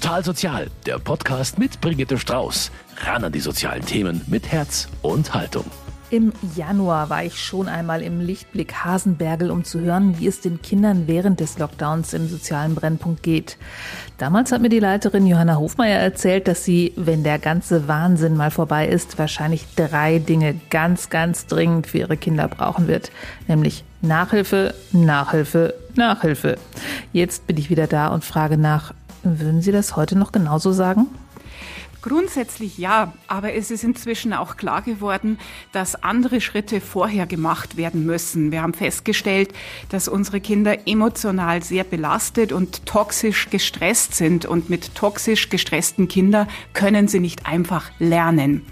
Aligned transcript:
Total 0.00 0.24
Sozial, 0.24 0.68
der 0.86 0.98
Podcast 0.98 1.58
mit 1.58 1.82
Brigitte 1.82 2.16
Strauß. 2.16 2.70
Ran 3.04 3.22
an 3.22 3.32
die 3.32 3.40
sozialen 3.40 3.84
Themen 3.84 4.22
mit 4.28 4.50
Herz 4.50 4.88
und 5.02 5.34
Haltung. 5.34 5.66
Im 6.08 6.32
Januar 6.56 7.10
war 7.10 7.22
ich 7.22 7.38
schon 7.38 7.68
einmal 7.68 8.00
im 8.00 8.18
Lichtblick 8.18 8.82
Hasenbergel, 8.82 9.50
um 9.50 9.62
zu 9.62 9.78
hören, 9.80 10.18
wie 10.18 10.26
es 10.26 10.40
den 10.40 10.62
Kindern 10.62 11.06
während 11.06 11.38
des 11.40 11.58
Lockdowns 11.58 12.14
im 12.14 12.28
sozialen 12.28 12.74
Brennpunkt 12.74 13.22
geht. 13.22 13.58
Damals 14.16 14.52
hat 14.52 14.62
mir 14.62 14.70
die 14.70 14.80
Leiterin 14.80 15.26
Johanna 15.26 15.56
Hofmeier 15.56 16.00
erzählt, 16.00 16.48
dass 16.48 16.64
sie, 16.64 16.94
wenn 16.96 17.22
der 17.22 17.38
ganze 17.38 17.86
Wahnsinn 17.86 18.38
mal 18.38 18.50
vorbei 18.50 18.88
ist, 18.88 19.18
wahrscheinlich 19.18 19.66
drei 19.76 20.18
Dinge 20.18 20.58
ganz, 20.70 21.10
ganz 21.10 21.44
dringend 21.44 21.86
für 21.86 21.98
ihre 21.98 22.16
Kinder 22.16 22.48
brauchen 22.48 22.88
wird. 22.88 23.12
Nämlich 23.48 23.84
Nachhilfe, 24.00 24.74
Nachhilfe, 24.92 25.74
Nachhilfe. 25.94 26.56
Jetzt 27.12 27.46
bin 27.46 27.58
ich 27.58 27.68
wieder 27.68 27.86
da 27.86 28.08
und 28.08 28.24
frage 28.24 28.56
nach, 28.56 28.94
würden 29.22 29.62
Sie 29.62 29.72
das 29.72 29.96
heute 29.96 30.16
noch 30.18 30.32
genauso 30.32 30.72
sagen? 30.72 31.06
Grundsätzlich 32.02 32.78
ja, 32.78 33.12
aber 33.26 33.52
es 33.52 33.70
ist 33.70 33.84
inzwischen 33.84 34.32
auch 34.32 34.56
klar 34.56 34.80
geworden, 34.80 35.38
dass 35.72 36.02
andere 36.02 36.40
Schritte 36.40 36.80
vorher 36.80 37.26
gemacht 37.26 37.76
werden 37.76 38.06
müssen. 38.06 38.52
Wir 38.52 38.62
haben 38.62 38.72
festgestellt, 38.72 39.52
dass 39.90 40.08
unsere 40.08 40.40
Kinder 40.40 40.88
emotional 40.88 41.62
sehr 41.62 41.84
belastet 41.84 42.52
und 42.52 42.86
toxisch 42.86 43.50
gestresst 43.50 44.14
sind. 44.14 44.46
Und 44.46 44.70
mit 44.70 44.94
toxisch 44.94 45.50
gestressten 45.50 46.08
Kindern 46.08 46.48
können 46.72 47.06
sie 47.06 47.20
nicht 47.20 47.44
einfach 47.44 47.90
lernen. 47.98 48.64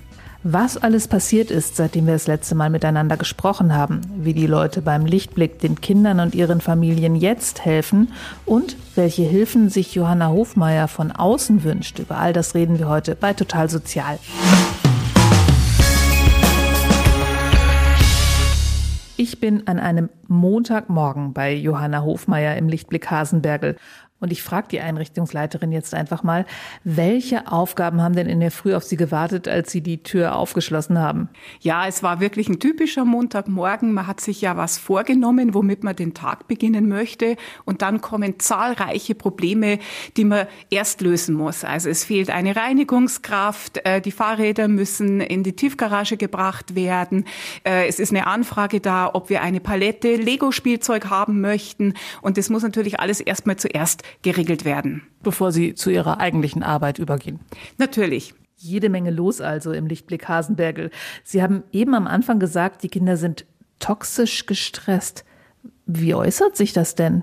Was 0.45 0.77
alles 0.77 1.09
passiert 1.09 1.51
ist, 1.51 1.75
seitdem 1.75 2.07
wir 2.07 2.13
das 2.13 2.29
letzte 2.29 2.55
Mal 2.55 2.71
miteinander 2.71 3.17
gesprochen 3.17 3.75
haben, 3.75 4.03
wie 4.19 4.35
die 4.35 4.47
Leute 4.47 4.83
beim 4.83 5.05
Lichtblick 5.05 5.59
den 5.59 5.81
Kindern 5.81 6.21
und 6.21 6.33
ihren 6.37 6.61
Familien 6.61 7.17
jetzt 7.17 7.65
helfen. 7.65 8.13
Und 8.47 8.77
welche 8.95 9.25
Hilfen 9.25 9.69
sich 9.69 9.97
Johanna 9.97 10.29
Hofmeier 10.29 10.87
von 10.87 11.11
außen 11.11 11.65
wünscht, 11.65 11.99
über 11.99 12.19
all 12.19 12.33
das 12.33 12.55
reden 12.55 12.79
wir 12.79 12.89
heute 12.89 13.17
bei 13.17 13.33
Total 13.33 13.69
Sozial. 13.69 14.21
Ich 19.17 19.41
bin 19.41 19.67
an 19.67 19.81
einem 19.81 20.09
Montagmorgen 20.29 21.33
bei 21.33 21.53
Johanna 21.53 22.03
Hofmeier 22.03 22.57
im 22.57 22.69
Lichtblick 22.69 23.11
Hasenbergel 23.11 23.77
und 24.21 24.33
ich 24.33 24.43
frage 24.43 24.67
die 24.69 24.81
Einrichtungsleiterin 24.81 25.71
jetzt 25.71 25.95
einfach 25.95 26.25
mal, 26.25 26.45
welche 26.83 27.53
Aufgaben 27.53 28.03
haben 28.03 28.17
denn 28.17 28.27
in 28.27 28.41
der 28.41 28.51
Früh 28.51 28.75
auf 28.75 28.83
Sie 28.83 28.97
gewartet, 28.97 29.47
als 29.47 29.71
Sie 29.71 29.81
die 29.81 30.03
Tür 30.03 30.35
aufgeschlossen 30.35 30.99
haben? 30.99 31.29
Ja, 31.61 31.87
es 31.87 32.03
war 32.03 32.19
wirklich 32.19 32.49
ein 32.49 32.59
typischer 32.59 33.05
Montagmorgen. 33.05 33.93
Man 33.93 34.09
hat 34.09 34.21
sich 34.21 34.41
ja 34.41 34.57
was 34.57 34.77
vorgenommen, 34.77 35.55
womit 35.55 35.85
man 35.85 35.95
den 35.95 36.15
Tag 36.15 36.49
beginnen 36.49 36.89
möchte. 36.89 37.37
Und 37.65 37.83
dann 37.83 38.01
kommen 38.01 38.41
zahlreiche 38.41 39.15
Probleme, 39.15 39.79
die 40.17 40.25
man 40.25 40.49
erst 40.69 41.01
lösen 41.01 41.37
muss. 41.37 41.63
Also 41.63 41.89
es 41.89 42.05
fehlt 42.05 42.31
eine 42.31 42.57
Reinigungskraft, 42.57 43.87
äh, 43.87 44.01
die 44.01 44.11
Fahrräder 44.11 44.67
müssen 44.67 45.21
in 45.21 45.45
die 45.45 45.55
Tiefgarage 45.55 46.17
gebracht 46.17 46.75
werden. 46.75 47.25
Äh, 47.63 47.87
es 47.87 48.01
ist 48.01 48.11
eine 48.11 48.27
Anfrage 48.27 48.81
da, 48.81 49.11
ob 49.13 49.31
wir 49.31 49.43
eine 49.43 49.61
Palette 49.61 50.17
Lego-Spielzeug 50.17 51.09
haben 51.09 51.41
möchten. 51.41 51.95
Und 52.21 52.37
das 52.37 52.51
muss 52.51 52.65
natürlich 52.65 52.99
alles 52.99 53.21
erstmal 53.21 53.57
zuerst 53.57 54.03
geregelt 54.23 54.65
werden. 54.65 55.03
Bevor 55.23 55.53
Sie 55.53 55.75
zu 55.75 55.91
Ihrer 55.91 56.21
eigentlichen 56.21 56.63
Arbeit 56.63 56.99
übergehen. 56.99 57.41
Natürlich. 57.79 58.35
Jede 58.57 58.89
Menge 58.89 59.11
los 59.11 59.41
also 59.41 59.73
im 59.73 59.87
Lichtblick 59.87 60.27
Hasenbergel. 60.27 60.91
Sie 61.23 61.43
haben 61.43 61.63
eben 61.71 61.95
am 61.95 62.09
Anfang 62.09 62.41
gesagt, 62.41 62.83
die 62.83 62.89
Kinder 62.89 63.17
sind 63.17 63.47
toxisch 63.79 64.47
gestresst. 64.47 65.25
Wie 65.87 66.15
äußert 66.15 66.57
sich 66.57 66.73
das 66.73 66.97
denn? 66.97 67.23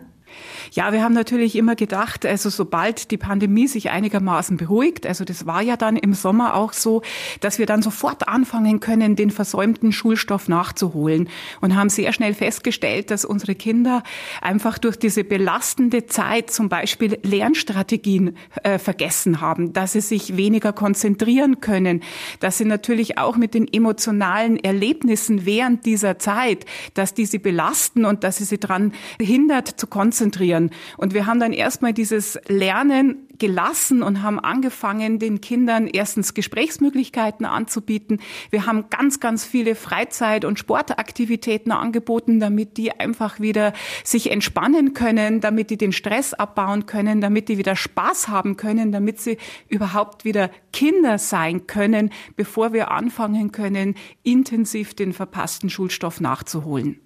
Ja, 0.72 0.92
wir 0.92 1.04
haben 1.04 1.14
natürlich 1.14 1.56
immer 1.56 1.76
gedacht, 1.76 2.26
also 2.26 2.50
sobald 2.50 3.12
die 3.12 3.18
Pandemie 3.18 3.68
sich 3.68 3.90
einigermaßen 3.90 4.58
beruhigt, 4.58 5.06
also 5.06 5.24
das 5.24 5.46
war 5.46 5.62
ja 5.62 5.78
dann 5.78 5.96
im 5.96 6.14
Sommer 6.14 6.56
auch 6.56 6.74
so, 6.74 7.02
dass 7.40 7.60
wir 7.60 7.66
dann 7.66 7.82
sofort 7.82 8.28
anfangen 8.28 8.80
können, 8.80 9.16
den 9.16 9.32
versäumten 9.32 9.92
Schulstoff 9.92 10.48
nachzuholen 10.48 11.30
und 11.62 11.76
haben 11.76 11.90
sehr 11.90 12.12
schnell 12.14 12.34
festgestellt, 12.34 13.12
dass 13.12 13.26
unsere 13.26 13.56
Kinder 13.56 14.04
einfach 14.42 14.78
durch 14.78 14.98
diese 14.98 15.24
belastende 15.24 16.08
Zeit 16.08 16.52
zum 16.52 16.68
Beispiel 16.68 17.20
Lernstrategien 17.24 18.36
äh, 18.64 18.78
vergessen 18.78 19.42
haben, 19.42 19.72
dass 19.74 19.94
sie 19.94 20.02
sich 20.02 20.36
weniger 20.36 20.74
konzentrieren 20.74 21.62
können, 21.62 22.02
dass 22.40 22.58
sie 22.58 22.66
natürlich 22.66 23.18
auch 23.18 23.38
mit 23.38 23.54
den 23.54 23.72
emotionalen 23.72 24.58
Erlebnissen 24.58 25.46
während 25.46 25.86
dieser 25.86 26.20
Zeit, 26.20 26.66
dass 26.96 27.14
die 27.14 27.26
sie 27.26 27.40
belasten 27.40 28.04
und 28.06 28.24
dass 28.24 28.38
sie 28.38 28.46
sie 28.46 28.60
daran 28.60 28.94
hindert 29.20 29.68
zu 29.68 29.88
konzentrieren 29.88 30.25
konzentrieren. 30.26 30.72
Und 30.98 31.14
wir 31.14 31.26
haben 31.28 31.40
dann 31.40 31.54
erstmal 31.54 31.94
dieses 31.94 32.40
Lernen 32.48 33.28
gelassen 33.38 34.02
und 34.02 34.24
haben 34.24 34.40
angefangen, 34.40 35.20
den 35.20 35.42
Kindern 35.42 35.88
erstens 35.88 36.34
Gesprächsmöglichkeiten 36.34 37.46
anzubieten. 37.46 38.20
Wir 38.50 38.66
haben 38.66 38.86
ganz, 38.90 39.20
ganz 39.20 39.46
viele 39.46 39.76
Freizeit- 39.76 40.46
und 40.46 40.58
Sportaktivitäten 40.58 41.72
angeboten, 41.72 42.40
damit 42.40 42.78
die 42.78 42.92
einfach 42.92 43.40
wieder 43.40 43.74
sich 44.04 44.32
entspannen 44.32 44.94
können, 44.94 45.42
damit 45.42 45.70
die 45.70 45.78
den 45.78 45.92
Stress 45.92 46.34
abbauen 46.34 46.86
können, 46.86 47.22
damit 47.22 47.50
die 47.50 47.58
wieder 47.58 47.76
Spaß 47.76 48.30
haben 48.30 48.58
können, 48.58 48.92
damit 48.92 49.20
sie 49.20 49.38
überhaupt 49.68 50.26
wieder 50.26 50.50
Kinder 50.72 51.18
sein 51.18 51.68
können, 51.68 52.10
bevor 52.36 52.74
wir 52.74 52.90
anfangen 52.90 53.52
können, 53.52 53.96
intensiv 54.24 54.94
den 54.94 55.14
verpassten 55.14 55.70
Schulstoff 55.70 56.20
nachzuholen. 56.22 57.05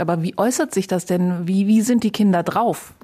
Aber 0.00 0.22
wie 0.22 0.36
äußert 0.36 0.74
sich 0.74 0.86
das 0.86 1.06
denn? 1.06 1.46
Wie, 1.46 1.66
wie 1.66 1.80
sind 1.80 2.04
die 2.04 2.10
Kinder 2.10 2.42
drauf? 2.42 2.94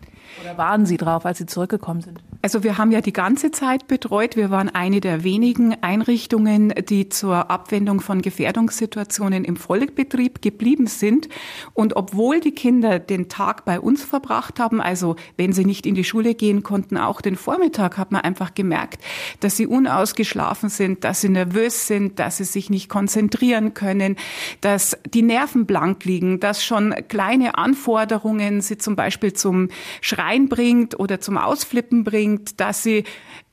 Oder 0.43 0.57
waren 0.59 0.87
sie 0.87 0.97
drauf, 0.97 1.27
als 1.27 1.39
sie 1.39 1.47
zurückgekommen 1.47 2.01
sind? 2.01 2.23
Also 2.45 2.65
wir 2.65 2.77
haben 2.77 2.91
ja 2.91 3.01
die 3.01 3.13
ganze 3.13 3.53
Zeit 3.53 3.87
betreut. 3.87 4.35
Wir 4.35 4.51
waren 4.51 4.69
eine 4.69 5.01
der 5.01 5.23
wenigen 5.23 5.81
Einrichtungen, 5.81 6.75
die 6.89 7.09
zur 7.09 7.53
Abwendung 7.53 8.01
von 8.01 8.21
Gefährdungssituationen 8.21 9.45
im 9.45 9.55
Vollbetrieb 9.55 10.43
geblieben 10.43 10.89
sind. 10.89 11.29
Und 11.73 11.95
obwohl 11.95 12.41
die 12.41 12.51
Kinder 12.51 12.99
den 12.99 13.29
Tag 13.29 13.65
bei 13.65 13.79
uns 13.79 14.03
verbracht 14.03 14.59
haben, 14.59 14.81
also 14.81 15.15
wenn 15.37 15.53
sie 15.53 15.65
nicht 15.65 15.87
in 15.87 15.95
die 15.95 16.03
Schule 16.03 16.35
gehen 16.35 16.65
konnten, 16.65 16.97
auch 16.97 17.21
den 17.21 17.37
Vormittag, 17.37 17.97
hat 17.97 18.11
man 18.11 18.23
einfach 18.23 18.55
gemerkt, 18.55 19.05
dass 19.39 19.57
sie 19.57 19.69
unausgeschlafen 19.69 20.69
sind, 20.69 21.05
dass 21.05 21.21
sie 21.21 21.29
nervös 21.29 21.87
sind, 21.87 22.19
dass 22.19 22.39
sie 22.39 22.45
sich 22.45 22.71
nicht 22.71 22.89
konzentrieren 22.89 23.73
können, 23.73 24.17
dass 24.61 24.99
die 25.07 25.23
Nerven 25.23 25.65
blank 25.65 26.05
liegen, 26.05 26.41
dass 26.41 26.65
schon 26.65 26.93
kleine 27.07 27.57
Anforderungen 27.57 28.63
sie 28.63 28.79
zum 28.79 28.97
Beispiel 28.97 29.33
zum 29.33 29.69
Schreien 30.01 30.49
bringt 30.49 30.99
oder 30.99 31.21
zum 31.21 31.39
Ausflippen 31.39 32.03
bringt 32.03 32.32
bringt, 32.33 32.61
dass 32.61 32.83
sie 32.83 33.05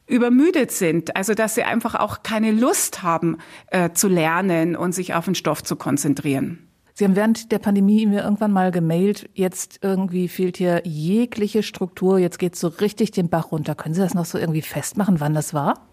übermüdet 0.08 0.72
sind, 0.72 1.16
also 1.16 1.34
dass 1.34 1.56
sie 1.56 1.64
einfach 1.64 1.96
auch 1.96 2.24
keine 2.24 2.52
Lust 2.52 3.04
haben 3.04 3.38
äh, 3.68 3.92
zu 3.92 4.08
lernen 4.08 4.76
und 4.76 4.94
sich 4.94 5.14
auf 5.14 5.26
den 5.26 5.36
Stoff 5.36 5.64
zu 5.64 5.76
konzentrieren. 5.76 6.66
Sie 6.96 7.06
haben 7.06 7.16
während 7.16 7.52
der 7.52 7.60
Pandemie 7.60 8.06
mir 8.08 8.24
irgendwann 8.24 8.52
mal 8.52 8.72
gemailt, 8.72 9.30
jetzt 9.34 9.80
irgendwie 9.84 10.28
fehlt 10.28 10.58
hier 10.58 10.82
jegliche 10.84 11.64
Struktur, 11.64 12.18
jetzt 12.18 12.40
geht 12.40 12.56
es 12.56 12.60
so 12.60 12.68
richtig 12.68 13.12
den 13.12 13.30
Bach 13.30 13.52
runter. 13.52 13.76
Können 13.76 13.96
Sie 13.96 14.02
das 14.02 14.16
noch 14.16 14.26
so 14.26 14.38
irgendwie 14.38 14.64
festmachen, 14.64 15.20
wann 15.20 15.34
das 15.34 15.54
war? 15.54 15.88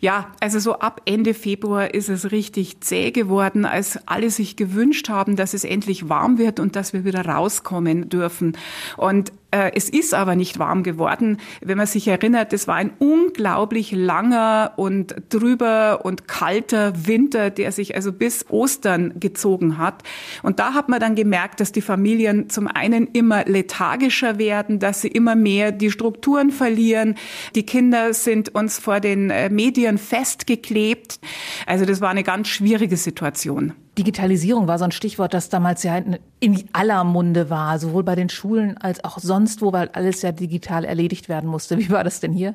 Ja, 0.00 0.32
also 0.40 0.58
so 0.58 0.78
ab 0.78 1.02
Ende 1.06 1.34
Februar 1.34 1.92
ist 1.92 2.08
es 2.08 2.30
richtig 2.30 2.80
zäh 2.80 3.10
geworden, 3.10 3.64
als 3.64 3.98
alle 4.06 4.30
sich 4.30 4.56
gewünscht 4.56 5.08
haben, 5.08 5.36
dass 5.36 5.54
es 5.54 5.64
endlich 5.64 6.08
warm 6.08 6.38
wird 6.38 6.60
und 6.60 6.76
dass 6.76 6.92
wir 6.92 7.04
wieder 7.04 7.24
rauskommen 7.26 8.08
dürfen. 8.08 8.56
Und 8.96 9.32
äh, 9.50 9.72
es 9.74 9.88
ist 9.88 10.12
aber 10.12 10.36
nicht 10.36 10.58
warm 10.58 10.82
geworden. 10.82 11.38
Wenn 11.62 11.78
man 11.78 11.86
sich 11.86 12.06
erinnert, 12.06 12.52
es 12.52 12.68
war 12.68 12.74
ein 12.74 12.92
unglaublich 12.98 13.92
langer 13.92 14.72
und 14.76 15.14
drüber 15.30 16.04
und 16.04 16.28
kalter 16.28 16.92
Winter, 17.06 17.48
der 17.48 17.72
sich 17.72 17.94
also 17.94 18.12
bis 18.12 18.44
Ostern 18.50 19.18
gezogen 19.18 19.78
hat. 19.78 20.02
Und 20.42 20.58
da 20.58 20.74
hat 20.74 20.90
man 20.90 21.00
dann 21.00 21.14
gemerkt, 21.14 21.60
dass 21.60 21.72
die 21.72 21.80
Familien 21.80 22.50
zum 22.50 22.66
einen 22.66 23.06
immer 23.08 23.46
lethargischer 23.46 24.38
werden, 24.38 24.80
dass 24.80 25.00
sie 25.00 25.08
immer 25.08 25.34
mehr 25.34 25.72
die 25.72 25.90
Strukturen 25.90 26.50
verlieren. 26.50 27.14
Die 27.54 27.64
Kinder 27.64 28.12
sind 28.12 28.54
uns 28.54 28.78
vor 28.78 29.00
den 29.00 29.30
äh, 29.30 29.48
Medien 29.58 29.98
festgeklebt. 29.98 31.18
Also 31.66 31.84
das 31.84 32.00
war 32.00 32.10
eine 32.10 32.22
ganz 32.22 32.46
schwierige 32.46 32.96
Situation. 32.96 33.72
Digitalisierung 33.98 34.68
war 34.68 34.78
so 34.78 34.84
ein 34.84 34.92
Stichwort, 34.92 35.34
das 35.34 35.48
damals 35.48 35.82
ja 35.82 36.00
in 36.38 36.64
aller 36.72 37.02
Munde 37.02 37.50
war, 37.50 37.80
sowohl 37.80 38.04
bei 38.04 38.14
den 38.14 38.28
Schulen 38.28 38.78
als 38.78 39.02
auch 39.02 39.18
sonst 39.18 39.60
wo, 39.60 39.72
weil 39.72 39.88
alles 39.88 40.22
ja 40.22 40.30
digital 40.30 40.84
erledigt 40.84 41.28
werden 41.28 41.50
musste. 41.50 41.76
Wie 41.78 41.90
war 41.90 42.04
das 42.04 42.20
denn 42.20 42.32
hier? 42.32 42.54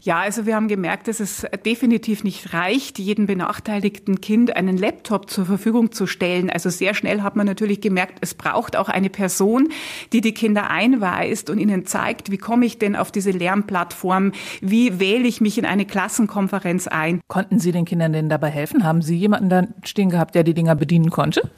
Ja, 0.00 0.20
also 0.20 0.46
wir 0.46 0.54
haben 0.54 0.68
gemerkt, 0.68 1.08
dass 1.08 1.20
es 1.20 1.46
definitiv 1.64 2.24
nicht 2.24 2.52
reicht, 2.52 2.98
jedem 2.98 3.26
benachteiligten 3.26 4.20
Kind 4.20 4.54
einen 4.56 4.76
Laptop 4.76 5.30
zur 5.30 5.46
Verfügung 5.46 5.92
zu 5.92 6.06
stellen. 6.06 6.50
Also 6.50 6.70
sehr 6.70 6.94
schnell 6.94 7.22
hat 7.22 7.36
man 7.36 7.46
natürlich 7.46 7.80
gemerkt, 7.80 8.18
es 8.20 8.34
braucht 8.34 8.76
auch 8.76 8.88
eine 8.88 9.10
Person, 9.10 9.68
die 10.12 10.20
die 10.20 10.34
Kinder 10.34 10.70
einweist 10.70 11.50
und 11.50 11.58
ihnen 11.58 11.86
zeigt, 11.86 12.30
wie 12.30 12.38
komme 12.38 12.66
ich 12.66 12.78
denn 12.78 12.96
auf 12.96 13.12
diese 13.12 13.30
Lernplattform, 13.30 14.32
wie 14.60 15.00
wähle 15.00 15.26
ich 15.26 15.40
mich 15.40 15.58
in 15.58 15.64
eine 15.64 15.86
Klassenkonferenz 15.86 16.86
ein. 16.86 17.20
Konnten 17.28 17.58
Sie 17.58 17.72
den 17.72 17.84
Kindern 17.84 18.12
denn 18.12 18.28
dabei 18.28 18.50
helfen? 18.50 18.84
Haben 18.84 19.02
Sie 19.02 19.16
jemanden 19.16 19.48
da 19.48 19.66
stehen 19.84 20.10
gehabt, 20.10 20.34
der 20.34 20.44
die 20.44 20.54
Dinger 20.54 20.74
bedienen 20.74 21.10
konnte? 21.10 21.50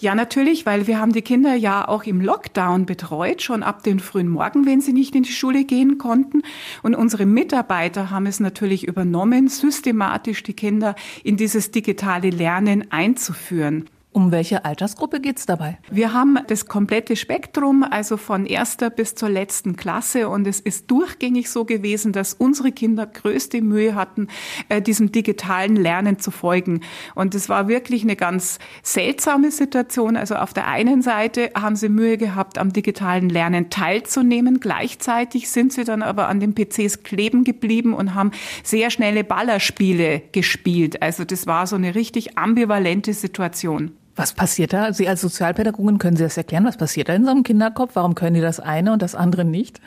Ja, 0.00 0.14
natürlich, 0.14 0.64
weil 0.64 0.86
wir 0.86 1.00
haben 1.00 1.12
die 1.12 1.22
Kinder 1.22 1.54
ja 1.56 1.88
auch 1.88 2.04
im 2.04 2.20
Lockdown 2.20 2.86
betreut, 2.86 3.42
schon 3.42 3.64
ab 3.64 3.82
den 3.82 3.98
frühen 3.98 4.28
Morgen, 4.28 4.64
wenn 4.64 4.80
sie 4.80 4.92
nicht 4.92 5.16
in 5.16 5.24
die 5.24 5.32
Schule 5.32 5.64
gehen 5.64 5.98
konnten. 5.98 6.42
Und 6.84 6.94
unsere 6.94 7.26
Mitarbeiter 7.26 8.08
haben 8.10 8.26
es 8.26 8.38
natürlich 8.38 8.86
übernommen, 8.86 9.48
systematisch 9.48 10.44
die 10.44 10.52
Kinder 10.52 10.94
in 11.24 11.36
dieses 11.36 11.72
digitale 11.72 12.30
Lernen 12.30 12.92
einzuführen. 12.92 13.90
Um 14.18 14.32
welche 14.32 14.64
Altersgruppe 14.64 15.20
geht 15.20 15.38
es 15.38 15.46
dabei? 15.46 15.78
Wir 15.92 16.12
haben 16.12 16.40
das 16.48 16.66
komplette 16.66 17.14
Spektrum, 17.14 17.84
also 17.88 18.16
von 18.16 18.46
erster 18.46 18.90
bis 18.90 19.14
zur 19.14 19.28
letzten 19.28 19.76
Klasse. 19.76 20.28
Und 20.28 20.44
es 20.48 20.58
ist 20.58 20.90
durchgängig 20.90 21.48
so 21.48 21.64
gewesen, 21.64 22.10
dass 22.10 22.34
unsere 22.34 22.72
Kinder 22.72 23.06
größte 23.06 23.62
Mühe 23.62 23.94
hatten, 23.94 24.26
äh, 24.70 24.82
diesem 24.82 25.12
digitalen 25.12 25.76
Lernen 25.76 26.18
zu 26.18 26.32
folgen. 26.32 26.80
Und 27.14 27.36
es 27.36 27.48
war 27.48 27.68
wirklich 27.68 28.02
eine 28.02 28.16
ganz 28.16 28.58
seltsame 28.82 29.52
Situation. 29.52 30.16
Also 30.16 30.34
auf 30.34 30.52
der 30.52 30.66
einen 30.66 31.00
Seite 31.00 31.52
haben 31.54 31.76
sie 31.76 31.88
Mühe 31.88 32.18
gehabt, 32.18 32.58
am 32.58 32.72
digitalen 32.72 33.28
Lernen 33.28 33.70
teilzunehmen. 33.70 34.58
Gleichzeitig 34.58 35.48
sind 35.48 35.72
sie 35.72 35.84
dann 35.84 36.02
aber 36.02 36.26
an 36.26 36.40
den 36.40 36.56
PCs 36.56 37.04
kleben 37.04 37.44
geblieben 37.44 37.94
und 37.94 38.16
haben 38.16 38.32
sehr 38.64 38.90
schnelle 38.90 39.22
Ballerspiele 39.22 40.22
gespielt. 40.32 41.02
Also 41.02 41.24
das 41.24 41.46
war 41.46 41.68
so 41.68 41.76
eine 41.76 41.94
richtig 41.94 42.36
ambivalente 42.36 43.12
Situation. 43.12 43.92
Was 44.18 44.32
passiert 44.32 44.72
da? 44.72 44.92
Sie 44.92 45.08
als 45.08 45.20
Sozialpädagogin 45.20 45.98
können 45.98 46.16
Sie 46.16 46.24
das 46.24 46.36
erklären? 46.36 46.64
Was 46.64 46.76
passiert 46.76 47.08
da 47.08 47.14
in 47.14 47.24
so 47.24 47.30
einem 47.30 47.44
Kinderkopf? 47.44 47.92
Warum 47.94 48.16
können 48.16 48.34
die 48.34 48.40
das 48.40 48.58
eine 48.58 48.92
und 48.92 49.00
das 49.00 49.14
andere 49.14 49.44
nicht? 49.44 49.80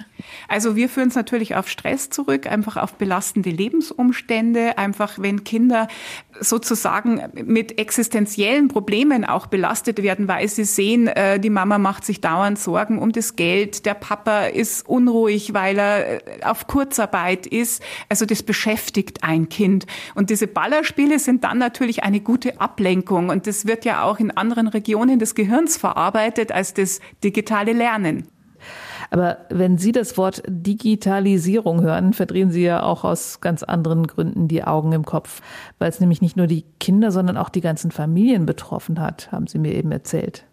Also 0.47 0.75
wir 0.75 0.89
führen 0.89 1.09
es 1.09 1.15
natürlich 1.15 1.55
auf 1.55 1.67
Stress 1.67 2.09
zurück, 2.09 2.47
einfach 2.47 2.77
auf 2.77 2.95
belastende 2.95 3.49
Lebensumstände, 3.49 4.77
einfach 4.77 5.19
wenn 5.19 5.43
Kinder 5.43 5.87
sozusagen 6.39 7.21
mit 7.45 7.77
existenziellen 7.79 8.67
Problemen 8.67 9.25
auch 9.25 9.47
belastet 9.47 10.01
werden, 10.01 10.27
weil 10.27 10.47
sie 10.47 10.63
sehen, 10.63 11.07
äh, 11.07 11.39
die 11.39 11.49
Mama 11.49 11.77
macht 11.77 12.05
sich 12.05 12.21
dauernd 12.21 12.57
Sorgen 12.57 12.99
um 12.99 13.11
das 13.11 13.35
Geld, 13.35 13.85
der 13.85 13.93
Papa 13.93 14.45
ist 14.45 14.87
unruhig, 14.87 15.53
weil 15.53 15.77
er 15.77 16.27
äh, 16.27 16.43
auf 16.43 16.67
Kurzarbeit 16.67 17.47
ist. 17.47 17.83
Also 18.09 18.25
das 18.25 18.43
beschäftigt 18.43 19.23
ein 19.23 19.49
Kind. 19.49 19.85
Und 20.15 20.29
diese 20.29 20.47
Ballerspiele 20.47 21.19
sind 21.19 21.43
dann 21.43 21.57
natürlich 21.57 22.03
eine 22.03 22.21
gute 22.21 22.59
Ablenkung. 22.59 23.29
Und 23.29 23.47
das 23.47 23.67
wird 23.67 23.85
ja 23.85 24.03
auch 24.03 24.19
in 24.19 24.31
anderen 24.31 24.67
Regionen 24.67 25.19
des 25.19 25.35
Gehirns 25.35 25.77
verarbeitet 25.77 26.51
als 26.51 26.73
das 26.73 26.99
digitale 27.23 27.73
Lernen. 27.73 28.30
Aber 29.11 29.39
wenn 29.49 29.77
Sie 29.77 29.91
das 29.91 30.17
Wort 30.17 30.41
Digitalisierung 30.47 31.81
hören, 31.81 32.13
verdrehen 32.13 32.49
Sie 32.49 32.63
ja 32.63 32.81
auch 32.81 33.03
aus 33.03 33.41
ganz 33.41 33.61
anderen 33.61 34.07
Gründen 34.07 34.47
die 34.47 34.63
Augen 34.63 34.93
im 34.93 35.05
Kopf, 35.05 35.41
weil 35.79 35.89
es 35.89 35.99
nämlich 35.99 36.21
nicht 36.21 36.37
nur 36.37 36.47
die 36.47 36.63
Kinder, 36.79 37.11
sondern 37.11 37.35
auch 37.35 37.49
die 37.49 37.61
ganzen 37.61 37.91
Familien 37.91 38.45
betroffen 38.45 38.99
hat, 39.01 39.29
haben 39.31 39.47
Sie 39.47 39.59
mir 39.59 39.73
eben 39.73 39.91
erzählt. 39.91 40.45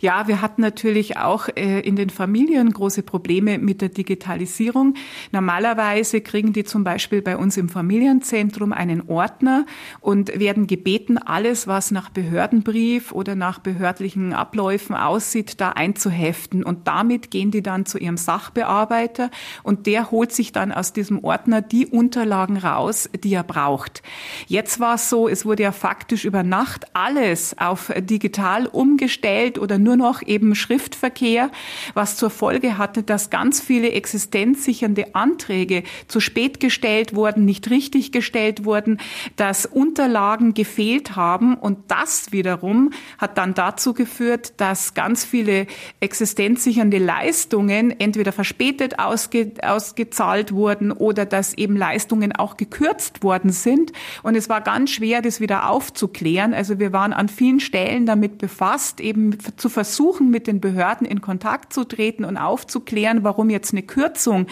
Ja, 0.00 0.28
wir 0.28 0.40
hatten 0.40 0.62
natürlich 0.62 1.16
auch 1.16 1.48
äh, 1.54 1.80
in 1.80 1.96
den 1.96 2.10
Familien 2.10 2.72
große 2.72 3.02
Probleme 3.02 3.58
mit 3.58 3.80
der 3.80 3.88
Digitalisierung. 3.88 4.94
Normalerweise 5.32 6.20
kriegen 6.20 6.52
die 6.52 6.64
zum 6.64 6.84
Beispiel 6.84 7.22
bei 7.22 7.36
uns 7.36 7.56
im 7.56 7.68
Familienzentrum 7.68 8.72
einen 8.72 9.08
Ordner 9.08 9.66
und 10.00 10.38
werden 10.38 10.66
gebeten, 10.66 11.18
alles, 11.18 11.66
was 11.66 11.90
nach 11.90 12.10
Behördenbrief 12.10 13.12
oder 13.12 13.34
nach 13.34 13.58
behördlichen 13.58 14.32
Abläufen 14.32 14.96
aussieht, 14.96 15.60
da 15.60 15.70
einzuheften. 15.70 16.62
Und 16.62 16.86
damit 16.86 17.30
gehen 17.30 17.50
die 17.50 17.62
dann 17.62 17.86
zu 17.86 17.98
ihrem 17.98 18.16
Sachbearbeiter 18.16 19.30
und 19.62 19.86
der 19.86 20.10
holt 20.10 20.32
sich 20.32 20.52
dann 20.52 20.72
aus 20.72 20.92
diesem 20.92 21.22
Ordner 21.22 21.62
die 21.62 21.86
Unterlagen 21.86 22.56
raus, 22.56 23.08
die 23.22 23.34
er 23.34 23.44
braucht. 23.44 24.02
Jetzt 24.46 24.80
war 24.80 24.96
es 24.96 25.08
so, 25.08 25.28
es 25.28 25.44
wurde 25.44 25.62
ja 25.62 25.72
faktisch 25.72 26.24
über 26.24 26.42
Nacht 26.42 26.86
alles 26.94 27.56
auf 27.58 27.92
digital 27.96 28.66
umgestellt 28.66 29.43
gestellt 29.44 29.58
oder 29.58 29.78
nur 29.78 29.96
noch 29.96 30.22
eben 30.22 30.54
Schriftverkehr, 30.54 31.50
was 31.94 32.16
zur 32.16 32.30
Folge 32.30 32.78
hatte, 32.78 33.02
dass 33.02 33.30
ganz 33.30 33.60
viele 33.60 33.92
existenzsichernde 33.92 35.14
Anträge 35.14 35.82
zu 36.08 36.20
spät 36.20 36.60
gestellt 36.60 37.14
wurden, 37.14 37.44
nicht 37.44 37.70
richtig 37.70 38.12
gestellt 38.12 38.64
wurden, 38.64 38.98
dass 39.36 39.66
Unterlagen 39.66 40.54
gefehlt 40.54 41.16
haben 41.16 41.56
und 41.56 41.78
das 41.88 42.32
wiederum 42.32 42.90
hat 43.18 43.36
dann 43.36 43.54
dazu 43.54 43.92
geführt, 43.92 44.54
dass 44.58 44.94
ganz 44.94 45.24
viele 45.24 45.66
existenzsichernde 46.00 46.98
Leistungen 46.98 47.98
entweder 48.00 48.32
verspätet 48.32 48.98
ausge, 48.98 49.52
ausgezahlt 49.62 50.52
wurden 50.52 50.90
oder 50.92 51.26
dass 51.26 51.54
eben 51.54 51.76
Leistungen 51.76 52.32
auch 52.32 52.56
gekürzt 52.56 53.22
worden 53.22 53.50
sind 53.50 53.92
und 54.22 54.36
es 54.36 54.48
war 54.48 54.60
ganz 54.60 54.90
schwer, 54.90 55.20
das 55.22 55.40
wieder 55.40 55.68
aufzuklären. 55.68 56.54
Also 56.54 56.78
wir 56.78 56.92
waren 56.92 57.12
an 57.12 57.28
vielen 57.28 57.60
Stellen 57.60 58.06
damit 58.06 58.38
befasst, 58.38 59.00
eben 59.00 59.33
zu 59.38 59.68
versuchen, 59.68 60.30
mit 60.30 60.46
den 60.46 60.60
Behörden 60.60 61.06
in 61.06 61.20
Kontakt 61.20 61.72
zu 61.72 61.84
treten 61.84 62.24
und 62.24 62.36
aufzuklären, 62.36 63.24
warum 63.24 63.50
jetzt 63.50 63.72
eine 63.72 63.82
Kürzung 63.82 64.46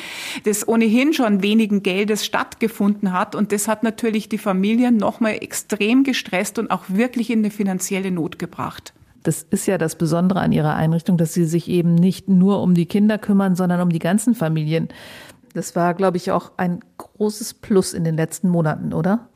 des 0.45 0.67
ohnehin 0.67 1.13
schon 1.13 1.43
wenigen 1.43 1.83
Geldes 1.83 2.25
stattgefunden 2.25 3.13
hat. 3.13 3.35
Und 3.35 3.53
das 3.53 3.69
hat 3.69 3.83
natürlich 3.83 4.29
die 4.29 4.39
Familien 4.39 4.97
nochmal 4.97 5.39
extrem 5.41 6.05
gestresst 6.05 6.59
und 6.59 6.71
auch 6.71 6.85
wirklich 6.89 7.31
in 7.31 7.41
eine 7.41 7.51
finanzielle 7.51 8.11
Not 8.11 8.39
gebracht. 8.39 8.93
Das 9.23 9.47
ist 9.51 9.67
ja 9.67 9.79
das 9.79 9.97
Besondere 9.97 10.41
an 10.41 10.53
Ihrer 10.53 10.75
Einrichtung, 10.75 11.17
dass 11.17 11.33
Sie 11.33 11.45
sich 11.45 11.69
eben 11.69 11.95
nicht 11.95 12.29
nur 12.29 12.61
um 12.61 12.75
die 12.75 12.87
Kinder 12.87 13.19
kümmern, 13.19 13.55
sondern 13.55 13.81
um 13.81 13.91
die 13.91 14.01
ganzen 14.01 14.35
Familien. 14.35 14.89
Das 15.55 15.77
war, 15.77 15.95
glaube 15.95 16.17
ich, 16.17 16.31
auch 16.31 16.53
ein 16.57 16.81
großes 16.97 17.55
Plus 17.55 17.93
in 17.93 18.05
den 18.05 18.17
letzten 18.17 18.49
Monaten, 18.49 18.93
oder? 18.93 19.29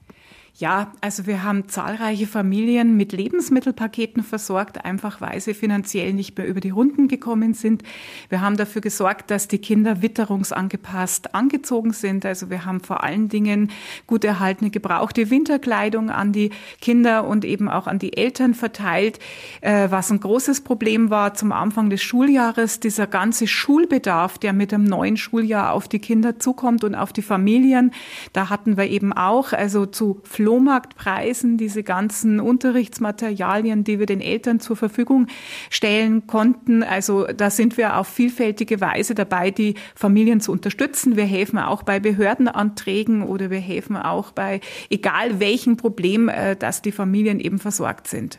Ja, 0.59 0.91
also 1.03 1.27
wir 1.27 1.43
haben 1.43 1.69
zahlreiche 1.69 2.27
Familien 2.27 2.97
mit 2.97 3.13
Lebensmittelpaketen 3.13 4.23
versorgt, 4.23 4.87
einfach 4.87 5.21
weil 5.21 5.39
sie 5.39 5.53
finanziell 5.53 6.15
nicht 6.15 6.39
mehr 6.39 6.47
über 6.47 6.61
die 6.61 6.71
Runden 6.71 7.09
gekommen 7.09 7.53
sind. 7.53 7.83
Wir 8.31 8.41
haben 8.41 8.57
dafür 8.57 8.81
gesorgt, 8.81 9.31
dass 9.31 9.49
die 9.49 9.59
Kinder 9.59 10.01
witterungsangepasst 10.01 11.35
angezogen 11.35 11.93
sind. 11.93 12.25
Also 12.25 12.49
wir 12.49 12.65
haben 12.65 12.81
vor 12.81 13.05
allen 13.05 13.29
Dingen 13.29 13.71
gut 14.07 14.25
erhaltene 14.25 14.71
gebrauchte 14.71 15.29
Winterkleidung 15.29 16.09
an 16.09 16.33
die 16.33 16.49
Kinder 16.81 17.27
und 17.27 17.45
eben 17.45 17.69
auch 17.69 17.87
an 17.87 17.99
die 17.99 18.17
Eltern 18.17 18.55
verteilt. 18.55 19.19
Äh, 19.61 19.91
was 19.91 20.11
ein 20.11 20.21
großes 20.21 20.63
Problem 20.63 21.11
war 21.11 21.35
zum 21.35 21.53
Anfang 21.53 21.91
des 21.91 22.03
Schuljahres, 22.03 22.81
dieser 22.81 23.07
ganze 23.07 23.47
Schulbedarf, 23.47 24.39
der 24.39 24.55
mit 24.55 24.73
dem 24.73 24.85
neuen 24.85 25.19
Schuljahr 25.19 25.75
auf 25.75 25.87
die 25.87 25.99
Kinder 25.99 26.39
zukommt 26.39 26.83
und 26.83 26.95
auf 26.95 27.13
die 27.13 27.21
Familien. 27.21 27.93
Da 28.33 28.49
hatten 28.49 28.79
wir 28.79 28.89
eben 28.89 29.13
auch, 29.13 29.53
also 29.53 29.85
zu 29.85 30.23
Flohmarktpreisen 30.47 31.59
diese 31.59 31.83
ganzen 31.83 32.39
Unterrichtsmaterialien, 32.39 33.83
die 33.83 33.99
wir 33.99 34.07
den 34.07 34.21
Eltern 34.21 34.61
zur 34.61 34.77
Verfügung 34.77 35.27
stellen 35.71 36.29
konnten. 36.29 36.85
Also 36.85 37.27
da 37.27 37.51
sind 37.51 37.77
wir 37.77 37.97
auf 37.97 38.07
vielfältige 38.07 38.81
Weise 38.81 39.17
dabei, 39.17 39.51
die 39.51 39.75
Familien 39.97 40.41
zu 40.41 40.53
unterstützen. 40.53 41.17
Wir 41.17 41.25
helfen 41.25 41.59
auch 41.59 41.83
bei 41.83 41.99
Behördenanträgen 41.99 43.25
oder 43.25 43.51
wir 43.51 43.59
helfen 43.59 43.97
auch 43.97 44.31
bei 44.31 44.61
egal 44.89 45.41
welchem 45.41 45.77
Problem, 45.77 46.29
äh, 46.29 46.55
dass 46.55 46.81
die 46.81 46.93
Familien 46.93 47.41
eben 47.41 47.59
versorgt 47.59 48.07
sind. 48.07 48.39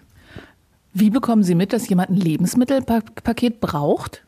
Wie 0.94 1.10
bekommen 1.10 1.44
Sie 1.44 1.56
mit, 1.56 1.74
dass 1.74 1.90
jemand 1.90 2.12
ein 2.12 2.16
Lebensmittelpaket 2.16 3.60
braucht? 3.60 4.24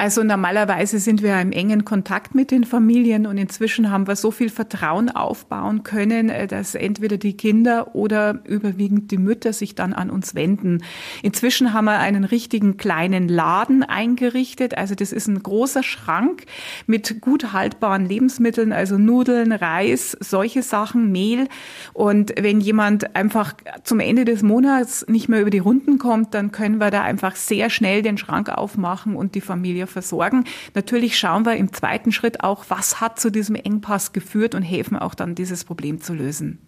Also 0.00 0.22
normalerweise 0.22 1.00
sind 1.00 1.24
wir 1.24 1.40
im 1.40 1.50
engen 1.50 1.84
Kontakt 1.84 2.32
mit 2.32 2.52
den 2.52 2.62
Familien 2.62 3.26
und 3.26 3.36
inzwischen 3.36 3.90
haben 3.90 4.06
wir 4.06 4.14
so 4.14 4.30
viel 4.30 4.48
Vertrauen 4.48 5.10
aufbauen 5.10 5.82
können, 5.82 6.28
äh, 6.28 6.46
dass 6.46 6.76
entweder 6.76 7.16
die 7.16 7.36
Kinder 7.36 7.96
oder 7.96 8.38
überwiegend 8.44 9.10
die 9.10 9.18
Mütter 9.18 9.52
sich 9.52 9.74
dann 9.74 9.92
an 9.92 10.08
uns 10.08 10.36
wenden. 10.36 10.84
Inzwischen 11.24 11.72
haben 11.72 11.86
wir 11.86 11.98
einen 11.98 12.22
richtigen 12.22 12.76
kleinen 12.76 13.26
Laden 13.26 13.82
eingerichtet. 13.82 14.78
Also 14.78 14.94
das 14.94 15.10
ist 15.10 15.26
ein 15.26 15.42
großer 15.42 15.82
Schrank 15.82 16.44
mit 16.86 17.20
gut 17.20 17.52
haltbaren 17.52 18.06
Lebensmitteln, 18.06 18.72
also 18.72 18.98
Nudeln, 18.98 19.50
Reis, 19.50 20.16
solche 20.20 20.62
Sachen, 20.62 21.10
Mehl. 21.10 21.48
Und 21.92 22.34
wenn 22.40 22.60
jemand 22.60 23.16
einfach 23.16 23.52
zum 23.82 23.98
Ende 23.98 24.24
des 24.24 24.44
Monats 24.44 25.04
nicht 25.08 25.28
mehr 25.28 25.40
über 25.40 25.50
die 25.50 25.58
Runden 25.58 25.98
kommt, 25.98 26.34
dann 26.34 26.52
können 26.52 26.78
wir 26.78 26.92
da 26.92 27.02
einfach 27.02 27.34
sehr 27.34 27.68
schnell 27.68 28.02
den 28.02 28.16
Schrank 28.16 28.48
aufmachen 28.48 29.16
und 29.16 29.34
die 29.34 29.40
Familie 29.40 29.87
versorgen. 29.90 30.44
Natürlich 30.74 31.18
schauen 31.18 31.44
wir 31.44 31.56
im 31.56 31.72
zweiten 31.72 32.12
Schritt 32.12 32.42
auch, 32.42 32.66
was 32.68 33.00
hat 33.00 33.18
zu 33.18 33.30
diesem 33.30 33.54
Engpass 33.54 34.12
geführt 34.12 34.54
und 34.54 34.62
helfen 34.62 34.96
auch 34.96 35.14
dann, 35.14 35.34
dieses 35.34 35.64
Problem 35.64 36.00
zu 36.00 36.14
lösen. 36.14 36.58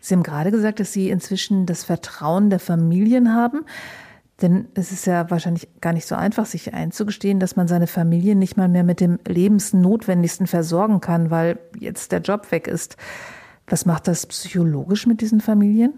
Sie 0.00 0.14
haben 0.14 0.22
gerade 0.22 0.50
gesagt, 0.50 0.80
dass 0.80 0.92
Sie 0.92 1.10
inzwischen 1.10 1.66
das 1.66 1.84
Vertrauen 1.84 2.50
der 2.50 2.60
Familien 2.60 3.34
haben. 3.34 3.64
Denn 4.40 4.66
es 4.74 4.90
ist 4.90 5.06
ja 5.06 5.30
wahrscheinlich 5.30 5.68
gar 5.80 5.92
nicht 5.92 6.06
so 6.06 6.14
einfach, 6.14 6.46
sich 6.46 6.74
einzugestehen, 6.74 7.38
dass 7.38 7.54
man 7.54 7.68
seine 7.68 7.86
Familie 7.86 8.34
nicht 8.34 8.56
mal 8.56 8.68
mehr 8.68 8.82
mit 8.82 9.00
dem 9.00 9.18
Lebensnotwendigsten 9.26 10.46
versorgen 10.46 11.00
kann, 11.00 11.30
weil 11.30 11.58
jetzt 11.78 12.12
der 12.12 12.20
Job 12.20 12.50
weg 12.50 12.66
ist. 12.66 12.96
Was 13.68 13.86
macht 13.86 14.08
das 14.08 14.26
psychologisch 14.26 15.06
mit 15.06 15.20
diesen 15.20 15.40
Familien? 15.40 15.94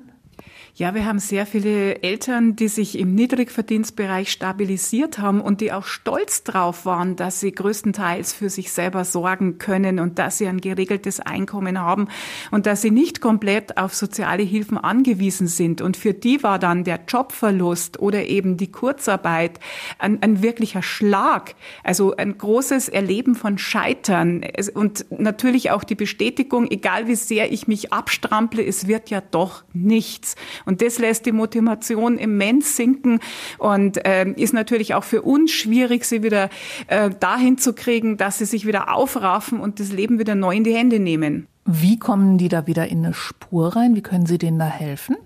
Ja, 0.77 0.93
wir 0.93 1.07
haben 1.07 1.21
sehr 1.21 1.47
viele 1.47 2.03
Eltern, 2.03 2.57
die 2.57 2.67
sich 2.67 2.99
im 2.99 3.15
Niedrigverdienstbereich 3.15 4.33
stabilisiert 4.33 5.21
haben 5.21 5.41
und 5.41 5.61
die 5.61 5.71
auch 5.71 5.85
stolz 5.85 6.43
drauf 6.43 6.85
waren, 6.85 7.15
dass 7.15 7.39
sie 7.39 7.53
größtenteils 7.53 8.33
für 8.33 8.51
sich 8.51 8.73
selber 8.73 9.05
sorgen 9.05 9.59
können 9.59 10.01
und 10.01 10.19
dass 10.19 10.39
sie 10.39 10.49
ein 10.49 10.61
geregeltes 10.61 11.21
Einkommen 11.21 11.81
haben 11.81 12.09
und 12.51 12.67
dass 12.67 12.83
sie 12.83 12.91
nicht 12.91 13.21
komplett 13.21 13.79
auf 13.79 13.95
soziale 13.95 14.43
Hilfen 14.43 14.77
angewiesen 14.77 15.47
sind. 15.47 15.81
Und 15.81 15.97
für 15.97 16.13
die 16.13 16.43
war 16.43 16.59
dann 16.59 16.83
der 16.83 16.99
Jobverlust 17.07 18.01
oder 18.01 18.25
eben 18.25 18.57
die 18.57 18.73
Kurzarbeit 18.73 19.61
ein, 20.01 20.23
ein 20.23 20.43
wirklicher 20.43 20.83
Schlag, 20.83 21.55
also 21.85 22.17
ein 22.17 22.37
großes 22.37 22.89
Erleben 22.89 23.37
von 23.37 23.59
Scheitern 23.59 24.45
und 24.75 25.07
natürlich 25.09 25.71
auch 25.71 25.85
die 25.85 25.95
Bestätigung, 25.95 26.69
egal 26.69 27.07
wie 27.07 27.15
sehr 27.15 27.53
ich 27.53 27.69
mich 27.69 27.93
abstrample, 27.93 28.67
es 28.67 28.89
wird 28.89 29.09
ja 29.09 29.21
doch 29.21 29.63
nichts. 29.73 30.35
Und 30.65 30.83
das 30.83 30.99
lässt 30.99 31.27
die 31.27 31.33
Motivation 31.33 32.19
immens 32.19 32.77
sinken 32.77 33.21
und 33.59 34.05
äh, 34.05 34.31
ist 34.31 34.55
natürlich 34.55 34.95
auch 34.95 35.05
für 35.05 35.23
uns 35.23 35.51
schwierig, 35.51 36.05
sie 36.05 36.23
wieder 36.23 36.51
äh, 36.87 37.11
dahin 37.21 37.59
zu 37.59 37.73
kriegen, 37.73 38.17
dass 38.17 38.39
sie 38.39 38.47
sich 38.47 38.67
wieder 38.67 38.95
aufraffen 38.95 39.61
und 39.61 39.81
das 39.81 39.93
Leben 39.93 40.19
wieder 40.19 40.35
neu 40.35 40.57
in 40.57 40.65
die 40.65 40.75
Hände 40.75 40.99
nehmen. 40.99 41.47
Wie 41.67 41.99
kommen 41.99 42.37
die 42.37 42.49
da 42.49 42.67
wieder 42.67 42.89
in 42.89 43.05
eine 43.05 43.15
Spur 43.15 43.75
rein? 43.75 43.95
Wie 43.95 44.03
können 44.03 44.27
Sie 44.27 44.37
denen 44.37 44.59
da 44.59 44.67
helfen? 44.67 45.17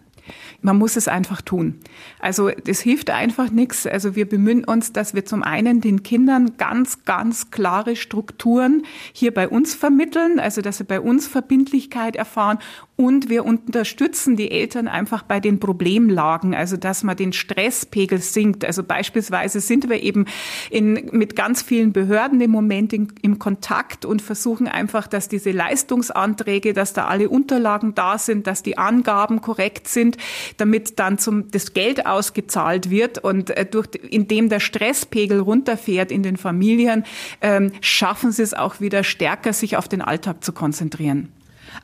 Man 0.61 0.77
muss 0.77 0.97
es 0.97 1.09
einfach 1.09 1.41
tun. 1.41 1.81
Also 2.19 2.51
das 2.51 2.81
hilft 2.81 3.11
einfach 3.11 3.51
nichts. 3.51 3.87
Also 3.87 4.15
wir 4.15 4.29
bemühen 4.29 4.65
uns, 4.65 4.93
dass 4.93 5.15
wir 5.15 5.25
zum 5.25 5.43
einen 5.43 5.81
den 5.81 6.03
Kindern 6.03 6.57
ganz, 6.57 7.05
ganz 7.05 7.51
klare 7.51 7.97
Strukturen 7.97 8.83
hier 9.13 9.33
bei 9.33 9.49
uns 9.49 9.75
vermitteln, 9.75 10.39
also 10.39 10.61
dass 10.61 10.79
sie 10.79 10.85
bei 10.85 11.01
uns 11.01 11.27
Verbindlichkeit 11.27 12.17
erfahren 12.17 12.59
und 13.01 13.29
wir 13.29 13.45
unterstützen 13.45 14.35
die 14.35 14.51
Eltern 14.51 14.89
einfach 14.89 15.23
bei 15.23 15.39
den 15.39 15.61
Problemlagen, 15.61 16.53
also 16.53 16.77
dass 16.77 17.05
man 17.05 17.17
den 17.17 17.33
Stresspegel 17.33 18.21
sinkt. 18.21 18.65
Also 18.65 18.83
beispielsweise 18.83 19.61
sind 19.61 19.89
wir 19.89 20.03
eben 20.03 20.25
in, 20.69 21.09
mit 21.13 21.37
ganz 21.37 21.63
vielen 21.63 21.93
Behörden 21.93 22.41
im 22.41 22.51
Moment 22.51 22.93
in, 22.93 23.13
im 23.23 23.39
Kontakt 23.39 24.05
und 24.05 24.21
versuchen 24.21 24.67
einfach, 24.67 25.07
dass 25.07 25.29
diese 25.29 25.53
Leistungsanträge, 25.53 26.73
dass 26.73 26.93
da 26.93 27.07
alle 27.07 27.29
Unterlagen 27.29 27.95
da 27.95 28.19
sind, 28.19 28.49
dass 28.49 28.65
die 28.65 28.79
Angaben 28.79 29.43
korrekt 29.43 29.87
sind, 29.87 30.17
damit 30.57 30.99
dann 30.99 31.19
zum, 31.19 31.53
das 31.53 31.75
Geld 31.75 32.05
ausgezahlt 32.05 32.91
wird 32.91 33.19
und 33.19 33.51
äh, 33.51 33.65
durch, 33.65 33.91
indem 34.11 34.49
der 34.49 34.59
Stresspegel 34.59 35.39
runterfährt 35.39 36.11
in 36.11 36.25
den 36.25 36.37
Familien, 36.37 37.05
ähm, 37.43 37.71
schaffen 37.81 38.33
sie 38.33 38.43
es 38.43 38.55
auch 38.55 38.81
wieder 38.81 39.05
stärker, 39.05 39.53
sich 39.53 39.77
auf 39.77 39.87
den 39.87 40.03
Alltag 40.03 40.43
zu 40.43 40.53
konzentrieren. 40.53 41.33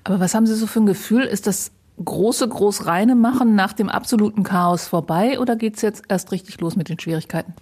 Aber 0.05 0.21
was 0.21 0.35
haben 0.35 0.47
Sie 0.47 0.55
so 0.55 0.67
für 0.67 0.81
ein 0.81 0.87
Gefühl? 0.87 1.23
Ist 1.23 1.47
das 1.47 1.73
große, 2.03 2.49
groß 2.49 2.87
reine 2.87 3.15
machen 3.15 3.55
nach 3.55 3.73
dem 3.73 3.89
absoluten 3.89 4.43
Chaos 4.43 4.89
vorbei 4.89 5.39
oder 5.39 5.55
geht's 5.55 5.81
jetzt 5.83 6.03
erst 6.09 6.33
richtig 6.33 6.61
los 6.61 6.75
mit 6.75 6.89
den 6.89 6.99
Schwierigkeiten? 6.99 7.55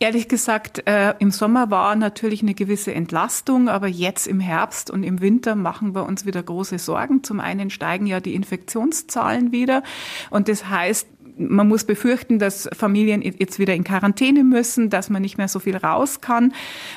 Ehrlich 0.00 0.28
gesagt, 0.28 0.86
äh, 0.88 1.14
im 1.20 1.30
Sommer 1.30 1.70
war 1.70 1.94
natürlich 1.94 2.42
eine 2.42 2.54
gewisse 2.54 2.92
Entlastung, 2.92 3.68
aber 3.68 3.86
jetzt 3.86 4.26
im 4.26 4.40
Herbst 4.40 4.90
und 4.90 5.04
im 5.04 5.20
Winter 5.20 5.54
machen 5.54 5.94
wir 5.94 6.04
uns 6.04 6.26
wieder 6.26 6.42
große 6.42 6.78
Sorgen. 6.78 7.22
Zum 7.22 7.38
einen 7.38 7.70
steigen 7.70 8.06
ja 8.06 8.18
die 8.18 8.34
Infektionszahlen 8.34 9.52
wieder 9.52 9.82
und 10.30 10.48
das 10.48 10.68
heißt, 10.68 11.06
man 11.38 11.68
muss 11.68 11.84
befürchten, 11.84 12.38
dass 12.38 12.68
Familien 12.72 13.22
jetzt 13.22 13.58
wieder 13.58 13.74
in 13.74 13.84
Quarantäne 13.84 14.44
müssen, 14.44 14.90
dass 14.90 15.10
man 15.10 15.22
nicht 15.22 15.38
mehr 15.38 15.48
so 15.48 15.58
viel 15.58 15.76
raus 15.76 16.20
kann. 16.20 16.52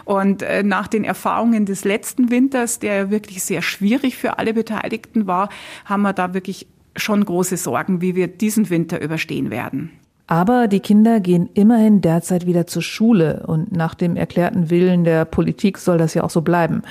Und 0.05 0.41
äh, 0.41 0.63
nach 0.63 0.87
den 0.87 1.03
Erfahrungen 1.03 1.65
des 1.65 1.83
letzten 1.83 2.31
Winters, 2.31 2.79
der 2.79 2.95
ja 2.95 3.11
wirklich 3.11 3.43
sehr 3.43 3.61
schwierig 3.61 4.17
für 4.17 4.39
alle 4.39 4.53
Beteiligten 4.53 5.27
war, 5.27 5.49
haben 5.85 6.01
wir 6.01 6.13
da 6.13 6.33
wirklich 6.33 6.67
schon 6.95 7.23
große 7.23 7.57
Sorgen, 7.57 8.01
wie 8.01 8.15
wir 8.15 8.27
diesen 8.27 8.69
Winter 8.69 9.01
überstehen 9.01 9.51
werden. 9.51 9.91
Aber 10.27 10.67
die 10.67 10.79
Kinder 10.79 11.19
gehen 11.19 11.49
immerhin 11.53 12.01
derzeit 12.01 12.45
wieder 12.45 12.67
zur 12.67 12.83
Schule 12.83 13.45
und 13.47 13.71
nach 13.71 13.95
dem 13.95 14.15
erklärten 14.15 14.69
Willen 14.69 15.03
der 15.03 15.25
Politik 15.25 15.79
soll 15.79 15.97
das 15.97 16.13
ja 16.13 16.23
auch 16.23 16.29
so 16.29 16.41
bleiben. 16.41 16.83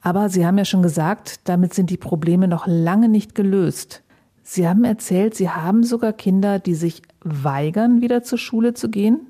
Aber 0.00 0.28
Sie 0.28 0.44
haben 0.44 0.58
ja 0.58 0.66
schon 0.66 0.82
gesagt, 0.82 1.40
damit 1.44 1.72
sind 1.72 1.88
die 1.88 1.96
Probleme 1.96 2.46
noch 2.46 2.66
lange 2.66 3.08
nicht 3.08 3.34
gelöst. 3.34 4.02
Sie 4.44 4.68
haben 4.68 4.84
erzählt, 4.84 5.34
Sie 5.34 5.48
haben 5.48 5.82
sogar 5.82 6.12
Kinder, 6.12 6.58
die 6.58 6.74
sich 6.74 7.02
weigern, 7.24 8.02
wieder 8.02 8.22
zur 8.22 8.38
Schule 8.38 8.74
zu 8.74 8.90
gehen? 8.90 9.26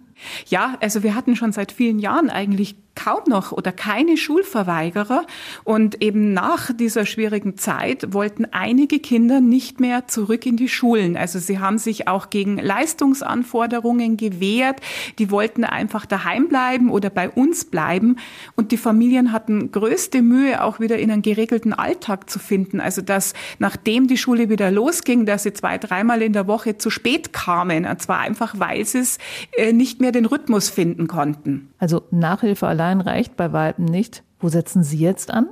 Ja, 0.46 0.76
also 0.80 1.02
wir 1.02 1.14
hatten 1.14 1.36
schon 1.36 1.52
seit 1.52 1.72
vielen 1.72 1.98
Jahren 1.98 2.30
eigentlich 2.30 2.76
kaum 2.94 3.22
noch 3.26 3.52
oder 3.52 3.72
keine 3.72 4.16
Schulverweigerer. 4.16 5.26
Und 5.64 6.02
eben 6.02 6.32
nach 6.32 6.72
dieser 6.72 7.06
schwierigen 7.06 7.56
Zeit 7.56 8.12
wollten 8.12 8.46
einige 8.52 8.98
Kinder 8.98 9.40
nicht 9.40 9.80
mehr 9.80 10.06
zurück 10.06 10.46
in 10.46 10.56
die 10.56 10.68
Schulen. 10.68 11.16
Also 11.16 11.38
sie 11.38 11.58
haben 11.58 11.78
sich 11.78 12.08
auch 12.08 12.30
gegen 12.30 12.58
Leistungsanforderungen 12.58 14.16
gewehrt. 14.16 14.80
Die 15.18 15.30
wollten 15.30 15.64
einfach 15.64 16.06
daheim 16.06 16.48
bleiben 16.48 16.90
oder 16.90 17.10
bei 17.10 17.28
uns 17.28 17.64
bleiben. 17.64 18.16
Und 18.56 18.72
die 18.72 18.76
Familien 18.76 19.32
hatten 19.32 19.72
größte 19.72 20.22
Mühe, 20.22 20.62
auch 20.62 20.80
wieder 20.80 20.98
in 20.98 21.10
einen 21.10 21.22
geregelten 21.22 21.72
Alltag 21.72 22.30
zu 22.30 22.38
finden. 22.38 22.80
Also 22.80 23.02
dass 23.02 23.34
nachdem 23.58 24.06
die 24.06 24.18
Schule 24.18 24.48
wieder 24.48 24.70
losging, 24.70 25.26
dass 25.26 25.42
sie 25.42 25.52
zwei, 25.52 25.78
dreimal 25.78 26.22
in 26.22 26.32
der 26.32 26.46
Woche 26.46 26.78
zu 26.78 26.90
spät 26.90 27.32
kamen. 27.32 27.86
Und 27.86 28.00
zwar 28.00 28.20
einfach, 28.20 28.54
weil 28.58 28.84
sie 28.84 28.98
es 28.98 29.18
äh, 29.56 29.72
nicht 29.72 30.00
mehr 30.00 30.12
den 30.12 30.26
Rhythmus 30.26 30.70
finden 30.70 31.08
konnten. 31.08 31.68
Also 31.78 32.02
Nachhilfe 32.10 32.66
allein 32.66 32.83
allein 32.84 33.00
reicht 33.00 33.36
bei 33.36 33.52
weitem 33.52 33.86
nicht. 33.86 34.22
Wo 34.38 34.48
setzen 34.48 34.82
Sie 34.82 34.98
jetzt 34.98 35.30
an? 35.30 35.48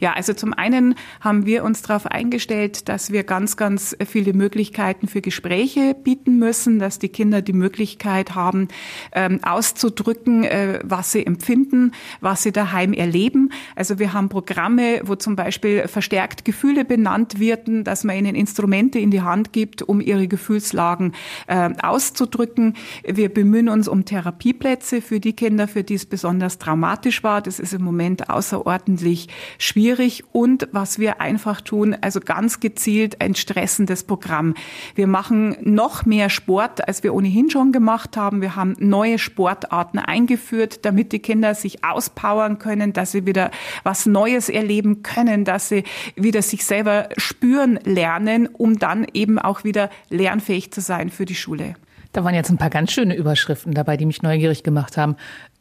Ja, 0.00 0.12
also 0.12 0.32
zum 0.32 0.52
einen 0.52 0.94
haben 1.20 1.46
wir 1.46 1.64
uns 1.64 1.82
darauf 1.82 2.06
eingestellt, 2.06 2.88
dass 2.88 3.10
wir 3.10 3.24
ganz, 3.24 3.56
ganz 3.56 3.96
viele 4.06 4.32
Möglichkeiten 4.32 5.08
für 5.08 5.20
Gespräche 5.20 5.94
bieten 5.94 6.38
müssen, 6.38 6.78
dass 6.78 6.98
die 6.98 7.08
Kinder 7.08 7.42
die 7.42 7.52
Möglichkeit 7.52 8.34
haben, 8.34 8.68
ähm, 9.12 9.40
auszudrücken, 9.42 10.44
äh, 10.44 10.80
was 10.84 11.12
sie 11.12 11.24
empfinden, 11.24 11.92
was 12.20 12.42
sie 12.42 12.52
daheim 12.52 12.92
erleben. 12.92 13.50
Also 13.74 13.98
wir 13.98 14.12
haben 14.12 14.28
Programme, 14.28 15.00
wo 15.04 15.14
zum 15.14 15.36
Beispiel 15.36 15.88
verstärkt 15.88 16.44
Gefühle 16.44 16.84
benannt 16.84 17.40
werden, 17.40 17.84
dass 17.84 18.04
man 18.04 18.16
ihnen 18.16 18.34
Instrumente 18.34 18.98
in 18.98 19.10
die 19.10 19.22
Hand 19.22 19.52
gibt, 19.52 19.82
um 19.82 20.00
ihre 20.00 20.28
Gefühlslagen 20.28 21.12
äh, 21.46 21.70
auszudrücken. 21.82 22.74
Wir 23.04 23.28
bemühen 23.28 23.68
uns 23.68 23.88
um 23.88 24.04
Therapieplätze 24.04 25.00
für 25.00 25.20
die 25.20 25.32
Kinder, 25.34 25.68
für 25.68 25.84
die 25.84 25.94
es 25.94 26.06
besonders 26.06 26.58
traumatisch 26.58 27.22
war. 27.22 27.42
Das 27.42 27.58
ist 27.60 27.72
im 27.72 27.82
Moment 27.82 28.30
außerordentlich 28.30 29.28
schwierig 29.58 30.24
und 30.32 30.68
was 30.72 30.98
wir 30.98 31.20
einfach 31.20 31.60
tun, 31.60 31.96
also 32.00 32.20
ganz 32.20 32.60
gezielt 32.60 33.20
ein 33.20 33.34
stressendes 33.34 34.04
Programm. 34.04 34.54
Wir 34.94 35.06
machen 35.06 35.56
noch 35.62 36.06
mehr 36.06 36.30
Sport, 36.30 36.86
als 36.86 37.02
wir 37.02 37.14
ohnehin 37.14 37.50
schon 37.50 37.72
gemacht 37.72 38.16
haben. 38.16 38.40
Wir 38.40 38.56
haben 38.56 38.76
neue 38.78 39.18
Sportarten 39.18 39.98
eingeführt, 39.98 40.84
damit 40.84 41.12
die 41.12 41.20
Kinder 41.20 41.54
sich 41.54 41.84
auspowern 41.84 42.58
können, 42.58 42.92
dass 42.92 43.12
sie 43.12 43.26
wieder 43.26 43.50
was 43.82 44.06
Neues 44.06 44.48
erleben 44.48 45.02
können, 45.02 45.44
dass 45.44 45.68
sie 45.68 45.84
wieder 46.14 46.42
sich 46.42 46.64
selber 46.64 47.08
spüren 47.16 47.78
lernen, 47.84 48.46
um 48.46 48.78
dann 48.78 49.06
eben 49.12 49.38
auch 49.38 49.64
wieder 49.64 49.90
lernfähig 50.10 50.72
zu 50.72 50.80
sein 50.80 51.10
für 51.10 51.24
die 51.24 51.34
Schule. 51.34 51.74
Da 52.16 52.24
waren 52.24 52.34
jetzt 52.34 52.48
ein 52.48 52.56
paar 52.56 52.70
ganz 52.70 52.92
schöne 52.92 53.14
Überschriften 53.14 53.74
dabei, 53.74 53.98
die 53.98 54.06
mich 54.06 54.22
neugierig 54.22 54.62
gemacht 54.62 54.96
haben. 54.96 55.16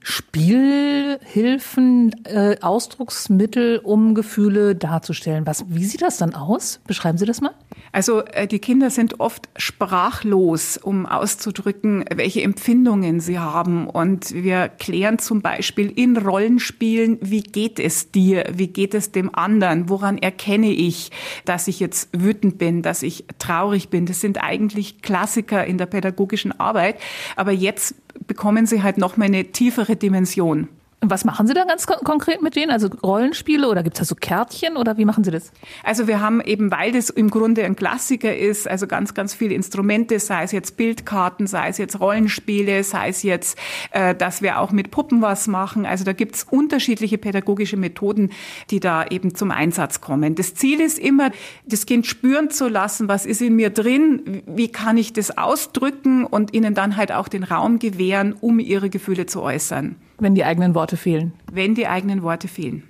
Spielhilfen, 0.08 2.12
äh, 2.26 2.58
Ausdrucksmittel, 2.62 3.80
um 3.80 4.14
Gefühle 4.14 4.76
darzustellen. 4.76 5.48
Was, 5.48 5.66
wie 5.68 5.84
sieht 5.84 6.04
das 6.04 6.18
dann 6.18 6.36
aus? 6.36 6.80
Beschreiben 6.86 7.18
Sie 7.18 7.26
das 7.26 7.42
mal. 7.42 7.56
Also 7.96 8.26
äh, 8.26 8.46
die 8.46 8.60
Kinder 8.60 8.90
sind 8.90 9.22
oft 9.22 9.48
sprachlos, 9.56 10.78
um 10.78 11.06
auszudrücken, 11.06 12.04
welche 12.14 12.42
Empfindungen 12.42 13.22
sie 13.22 13.40
haben. 13.40 13.88
Und 13.88 14.34
wir 14.34 14.68
klären 14.68 15.18
zum 15.18 15.42
Beispiel 15.42 15.92
in 15.96 16.18
Rollenspielen, 16.18 17.18
wie 17.22 17.42
geht 17.42 17.80
es 17.80 18.12
dir, 18.12 18.44
wie 18.52 18.68
geht 18.68 18.94
es 18.94 19.14
dem 19.14 19.34
anderen, 19.34 19.88
woran 19.88 20.18
erkenne 20.18 20.72
ich, 20.72 21.10
dass 21.46 21.70
ich 21.70 21.80
jetzt 21.80 22.10
wütend 22.12 22.58
bin, 22.58 22.82
dass 22.82 23.02
ich 23.02 23.26
traurig 23.40 23.88
bin. 23.88 24.06
Das 24.06 24.20
sind 24.20 24.44
eigentlich 24.44 25.02
Klassiker 25.02 25.66
in 25.66 25.78
der 25.78 25.86
pädagogischen 25.86 26.52
Arbeit. 26.60 27.00
Aber 27.38 27.54
jetzt 27.54 27.96
bekommen 28.28 28.66
sie 28.66 28.84
halt 28.84 28.98
noch 28.98 29.16
mal 29.16 29.26
eine 29.26 29.46
tiefere 29.46 29.96
Dimension. 29.96 30.68
Was 31.02 31.24
machen 31.24 31.46
Sie 31.46 31.54
da 31.54 31.66
ganz 31.66 31.86
konkret 31.86 32.42
mit 32.42 32.56
denen? 32.56 32.72
Also 32.72 32.88
Rollenspiele 32.88 33.68
oder 33.70 33.84
gibt 33.84 33.96
es 33.96 34.00
da 34.00 34.06
so 34.06 34.16
Kärtchen 34.16 34.76
oder 34.76 34.98
wie 34.98 35.06
machen 35.06 35.24
Sie 35.24 35.30
das? 35.30 35.52
Also 35.84 36.08
wir 36.08 36.20
haben 36.20 36.42
eben, 36.42 36.72
weil 36.72 36.94
das 36.94 37.10
im 37.12 37.30
Grunde 37.30 37.64
ein 37.64 37.76
Klassiker 37.76 38.36
ist, 38.36 38.68
also 38.68 38.88
ganz, 38.88 39.14
ganz 39.14 39.34
viele 39.34 39.54
Instrumente, 39.54 40.20
sei 40.20 40.44
es 40.44 40.52
jetzt 40.52 40.78
Bildkarten, 40.78 41.48
sei 41.48 41.68
es 41.70 41.78
jetzt 41.78 42.00
Rollenspiele, 42.00 42.84
sei 42.84 43.10
es 43.10 43.22
jetzt, 43.24 43.58
äh, 43.92 44.16
dass 44.16 44.42
wir 44.42 44.60
auch 44.60 44.72
mit 44.72 44.90
Puppen 44.90 45.22
was 45.22 45.48
machen. 45.48 45.86
Also 45.86 46.06
da 46.06 46.14
gibt 46.14 46.36
es 46.36 46.44
unterschiedliche 46.44 47.18
pädagogische 47.18 47.78
Methoden, 47.78 48.32
die 48.72 48.80
da 48.80 49.06
eben 49.06 49.36
zum 49.36 49.52
Einsatz 49.52 50.02
kommen. 50.02 50.34
Das 50.34 50.56
Ziel 50.56 50.80
ist 50.80 50.98
immer, 50.98 51.30
das 51.68 51.86
Kind 51.86 52.08
spüren 52.08 52.50
zu 52.50 52.68
lassen, 52.68 53.08
was 53.08 53.26
ist 53.28 53.42
in 53.42 53.56
mir 53.56 53.70
drin, 53.70 54.42
wie 54.48 54.70
kann 54.70 54.98
ich 54.98 55.14
das 55.14 55.38
ausdrücken 55.38 56.26
und 56.26 56.54
ihnen 56.54 56.74
dann 56.74 56.98
halt 56.98 57.12
auch 57.12 57.28
den 57.28 57.44
Raum 57.44 57.78
gewähren, 57.78 58.34
um 58.40 58.60
ihre 58.60 58.90
Gefühle 58.90 59.28
zu 59.28 59.42
äußern. 59.42 59.98
Wenn 60.18 60.36
die 60.36 60.46
eigenen 60.46 60.76
Worte 60.76 60.98
fehlen. 60.98 61.34
Wenn 61.52 61.76
die 61.76 61.88
eigenen 61.88 62.24
Worte 62.24 62.48
fehlen. 62.48 62.84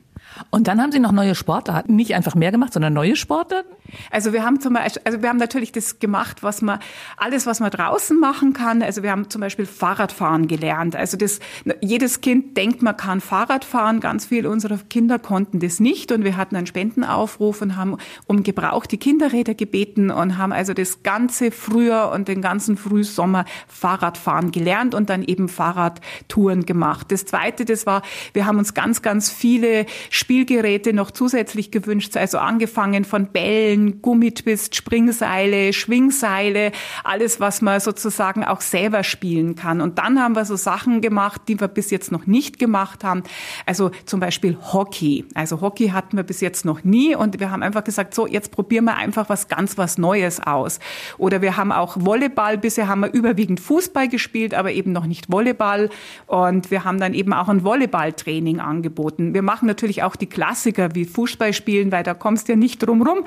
Und 0.50 0.68
dann 0.68 0.82
haben 0.82 0.92
Sie 0.92 1.00
noch 1.00 1.12
neue 1.12 1.36
Sportarten, 1.36 1.96
nicht 1.96 2.14
einfach 2.14 2.36
mehr 2.36 2.52
gemacht, 2.52 2.74
sondern 2.74 2.94
neue 2.94 3.16
Sportarten? 3.16 3.70
Also 4.12 4.34
wir 4.34 4.44
haben 4.44 4.60
zum 4.60 4.74
Beispiel, 4.74 5.02
also 5.06 5.22
wir 5.22 5.30
haben 5.30 5.38
natürlich 5.38 5.72
das 5.72 6.00
gemacht, 6.00 6.44
was 6.44 6.62
man, 6.62 6.80
alles, 7.18 7.46
was 7.46 7.60
man 7.60 7.72
draußen 7.72 8.20
machen 8.20 8.54
kann. 8.54 8.82
Also 8.82 9.04
wir 9.04 9.12
haben 9.12 9.30
zum 9.30 9.42
Beispiel 9.42 9.66
Fahrradfahren 9.66 10.48
gelernt. 10.48 10.96
Also 10.96 11.18
das, 11.18 11.40
jedes 11.82 12.22
Kind 12.22 12.58
denkt, 12.58 12.82
man 12.82 12.98
kann 12.98 13.22
Fahrrad 13.22 13.66
fahren. 13.66 14.00
Ganz 14.00 14.26
viele 14.26 14.50
unserer 14.50 14.78
Kinder 14.90 15.20
konnten 15.20 15.60
das 15.60 15.80
nicht. 15.80 16.12
Und 16.12 16.24
wir 16.24 16.38
hatten 16.38 16.56
einen 16.56 16.68
Spendenaufruf 16.68 17.62
und 17.62 17.76
haben 17.76 17.98
um 18.28 18.44
gebrauchte 18.44 18.98
Kinderräder 18.98 19.54
gebeten 19.54 20.12
und 20.12 20.38
haben 20.38 20.52
also 20.52 20.74
das 20.74 21.04
ganze 21.04 21.52
Frühjahr 21.52 22.12
und 22.12 22.28
den 22.28 22.42
ganzen 22.42 22.78
Frühsommer 22.78 23.46
Fahrradfahren 23.68 24.52
gelernt 24.52 24.96
und 24.96 25.10
dann 25.10 25.24
eben 25.24 25.48
Fahrradtouren 25.48 26.66
gemacht. 26.66 27.12
Das 27.12 27.26
zweite, 27.26 27.66
das 27.66 27.86
war, 27.86 28.02
wir 28.34 28.46
haben 28.46 28.58
uns 28.58 28.74
ganz, 28.74 29.02
ganz 29.02 29.30
viele 29.30 29.86
Spielgeräte 30.26 30.92
noch 30.92 31.12
zusätzlich 31.12 31.70
gewünscht. 31.70 32.18
Also 32.18 32.40
angefangen 32.40 33.06
von 33.06 33.28
Bällen, 33.28 34.02
Gummitwist, 34.02 34.74
Springseile, 34.74 35.72
Schwingseile, 35.72 36.72
alles, 37.04 37.40
was 37.40 37.62
man 37.62 37.80
sozusagen 37.80 38.44
auch 38.44 38.62
selber 38.62 39.04
spielen 39.04 39.54
kann. 39.54 39.82
Und 39.82 40.00
dann 40.00 40.20
haben 40.20 40.36
wir 40.36 40.44
so 40.46 40.56
Sachen 40.56 41.02
gemacht, 41.02 41.44
die 41.48 41.60
wir 41.60 41.68
bis 41.68 41.92
jetzt 41.92 42.12
noch 42.12 42.26
nicht 42.26 42.58
gemacht 42.58 43.04
haben. 43.04 43.22
Also 43.68 43.92
zum 44.06 44.20
Beispiel 44.20 44.58
Hockey. 44.74 45.26
Also 45.36 45.62
Hockey 45.62 45.90
hatten 45.90 46.18
wir 46.18 46.24
bis 46.24 46.42
jetzt 46.42 46.66
noch 46.66 46.84
nie 46.84 47.16
und 47.16 47.40
wir 47.40 47.52
haben 47.52 47.62
einfach 47.62 47.84
gesagt, 47.84 48.16
so, 48.16 48.26
jetzt 48.26 48.50
probieren 48.50 48.86
wir 48.86 48.96
einfach 48.96 49.30
was 49.30 49.48
ganz 49.48 49.78
was 49.78 50.00
Neues 50.00 50.40
aus. 50.40 50.80
Oder 51.20 51.44
wir 51.44 51.56
haben 51.56 51.72
auch 51.72 51.98
Volleyball. 52.00 52.58
Bisher 52.58 52.88
haben 52.88 53.02
wir 53.02 53.14
überwiegend 53.14 53.60
Fußball 53.60 54.08
gespielt, 54.08 54.56
aber 54.56 54.72
eben 54.72 54.92
noch 54.92 55.06
nicht 55.06 55.32
Volleyball. 55.32 55.92
Und 56.26 56.72
wir 56.72 56.84
haben 56.84 57.00
dann 57.00 57.14
eben 57.14 57.32
auch 57.32 57.48
ein 57.48 57.64
Volleyballtraining 57.64 58.60
angeboten. 58.60 59.36
Wir 59.36 59.44
machen 59.44 59.68
natürlich 59.68 60.02
auch 60.02 60.15
die 60.16 60.28
Klassiker 60.28 60.96
wie 60.96 61.06
Fußball 61.06 61.54
spielen, 61.54 61.92
weil 61.92 62.04
da 62.04 62.14
kommst 62.14 62.48
du 62.48 62.54
ja 62.54 62.56
nicht 62.58 62.80
drum 62.80 63.02
rum. 63.02 63.26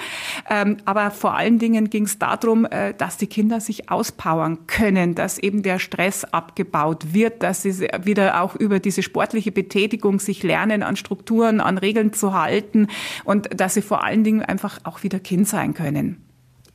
Ähm, 0.49 0.78
aber 0.85 1.11
vor 1.11 1.35
allen 1.35 1.59
Dingen 1.59 1.90
ging 1.90 2.04
es 2.04 2.18
darum, 2.18 2.64
äh, 2.66 2.95
dass 2.95 3.16
die 3.16 3.26
Kinder 3.26 3.61
sich 3.61 3.90
auspowern 3.90 4.66
können, 4.66 5.14
dass 5.14 5.38
eben 5.38 5.62
der 5.62 5.78
Stress 5.78 6.25
abgebaut 6.25 7.12
wird, 7.12 7.42
dass 7.42 7.62
sie 7.62 7.88
wieder 8.02 8.42
auch 8.42 8.54
über 8.54 8.80
diese 8.80 9.02
sportliche 9.02 9.52
Betätigung 9.52 10.21
sich 10.21 10.42
lernen, 10.42 10.83
an 10.83 10.97
Strukturen, 10.97 11.61
an 11.61 11.78
Regeln 11.78 12.12
zu 12.12 12.35
halten 12.35 12.88
und 13.25 13.49
dass 13.61 13.75
sie 13.75 13.83
vor 13.83 14.04
allen 14.04 14.25
Dingen 14.25 14.42
einfach 14.42 14.80
auch 14.85 15.02
wieder 15.02 15.18
Kind 15.18 15.49
sein 15.49 15.75
können. 15.75 16.23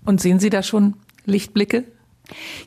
Und 0.06 0.22
sehen 0.22 0.40
Sie 0.40 0.50
da 0.50 0.64
schon 0.64 0.96
Lichtblicke? 1.26 1.86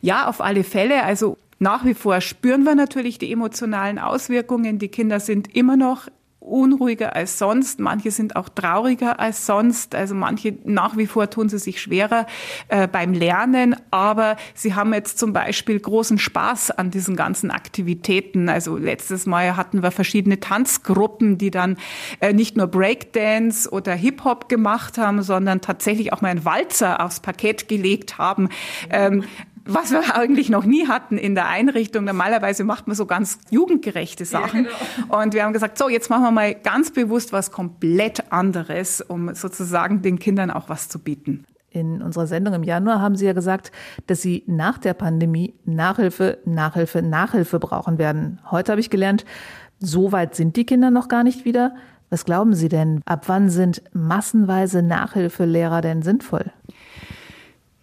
Ja, 0.00 0.28
auf 0.28 0.40
alle 0.40 0.64
Fälle. 0.64 1.02
Also 1.02 1.38
nach 1.58 1.84
wie 1.84 1.94
vor 1.94 2.20
spüren 2.20 2.64
wir 2.64 2.74
natürlich 2.74 3.18
die 3.18 3.32
emotionalen 3.32 3.98
Auswirkungen. 3.98 4.78
Die 4.78 4.88
Kinder 4.88 5.20
sind 5.20 5.54
immer 5.54 5.76
noch 5.76 6.08
unruhiger 6.46 7.16
als 7.16 7.38
sonst, 7.38 7.80
manche 7.80 8.10
sind 8.10 8.36
auch 8.36 8.48
trauriger 8.48 9.20
als 9.20 9.46
sonst, 9.46 9.94
also 9.94 10.14
manche 10.14 10.56
nach 10.64 10.96
wie 10.96 11.06
vor 11.06 11.28
tun 11.28 11.48
sie 11.48 11.58
sich 11.58 11.80
schwerer 11.80 12.26
äh, 12.68 12.86
beim 12.88 13.12
Lernen, 13.12 13.76
aber 13.90 14.36
sie 14.54 14.74
haben 14.74 14.94
jetzt 14.94 15.18
zum 15.18 15.32
Beispiel 15.32 15.78
großen 15.78 16.18
Spaß 16.18 16.70
an 16.70 16.90
diesen 16.90 17.16
ganzen 17.16 17.50
Aktivitäten. 17.50 18.48
Also 18.48 18.76
letztes 18.76 19.26
Mal 19.26 19.56
hatten 19.56 19.82
wir 19.82 19.90
verschiedene 19.90 20.40
Tanzgruppen, 20.40 21.38
die 21.38 21.50
dann 21.50 21.76
äh, 22.20 22.32
nicht 22.32 22.56
nur 22.56 22.68
Breakdance 22.68 23.70
oder 23.70 23.94
Hip-Hop 23.94 24.48
gemacht 24.48 24.98
haben, 24.98 25.22
sondern 25.22 25.60
tatsächlich 25.60 26.12
auch 26.12 26.20
mal 26.20 26.28
einen 26.28 26.44
Walzer 26.44 27.04
aufs 27.04 27.20
Parkett 27.20 27.68
gelegt 27.68 28.18
haben. 28.18 28.48
Ähm, 28.90 29.24
was 29.66 29.90
wir 29.90 30.16
eigentlich 30.16 30.48
noch 30.48 30.64
nie 30.64 30.88
hatten 30.88 31.18
in 31.18 31.34
der 31.34 31.48
Einrichtung. 31.48 32.04
Normalerweise 32.04 32.64
macht 32.64 32.86
man 32.86 32.96
so 32.96 33.06
ganz 33.06 33.38
jugendgerechte 33.50 34.24
Sachen. 34.24 34.64
Ja, 34.64 34.70
genau. 35.00 35.22
Und 35.22 35.34
wir 35.34 35.44
haben 35.44 35.52
gesagt, 35.52 35.78
so, 35.78 35.88
jetzt 35.88 36.08
machen 36.08 36.22
wir 36.22 36.30
mal 36.30 36.54
ganz 36.54 36.90
bewusst 36.90 37.32
was 37.32 37.50
komplett 37.50 38.32
anderes, 38.32 39.00
um 39.00 39.34
sozusagen 39.34 40.02
den 40.02 40.18
Kindern 40.18 40.50
auch 40.50 40.68
was 40.68 40.88
zu 40.88 40.98
bieten. 40.98 41.44
In 41.70 42.00
unserer 42.00 42.26
Sendung 42.26 42.54
im 42.54 42.62
Januar 42.62 43.00
haben 43.00 43.16
Sie 43.16 43.26
ja 43.26 43.34
gesagt, 43.34 43.70
dass 44.06 44.22
Sie 44.22 44.44
nach 44.46 44.78
der 44.78 44.94
Pandemie 44.94 45.54
Nachhilfe, 45.64 46.38
Nachhilfe, 46.46 47.02
Nachhilfe 47.02 47.58
brauchen 47.58 47.98
werden. 47.98 48.40
Heute 48.50 48.72
habe 48.72 48.80
ich 48.80 48.88
gelernt, 48.88 49.26
so 49.78 50.10
weit 50.10 50.34
sind 50.34 50.56
die 50.56 50.64
Kinder 50.64 50.90
noch 50.90 51.08
gar 51.08 51.22
nicht 51.22 51.44
wieder. 51.44 51.74
Was 52.08 52.24
glauben 52.24 52.54
Sie 52.54 52.68
denn? 52.68 53.02
Ab 53.04 53.24
wann 53.26 53.50
sind 53.50 53.82
massenweise 53.92 54.80
Nachhilfelehrer 54.80 55.80
denn 55.80 56.02
sinnvoll? 56.02 56.52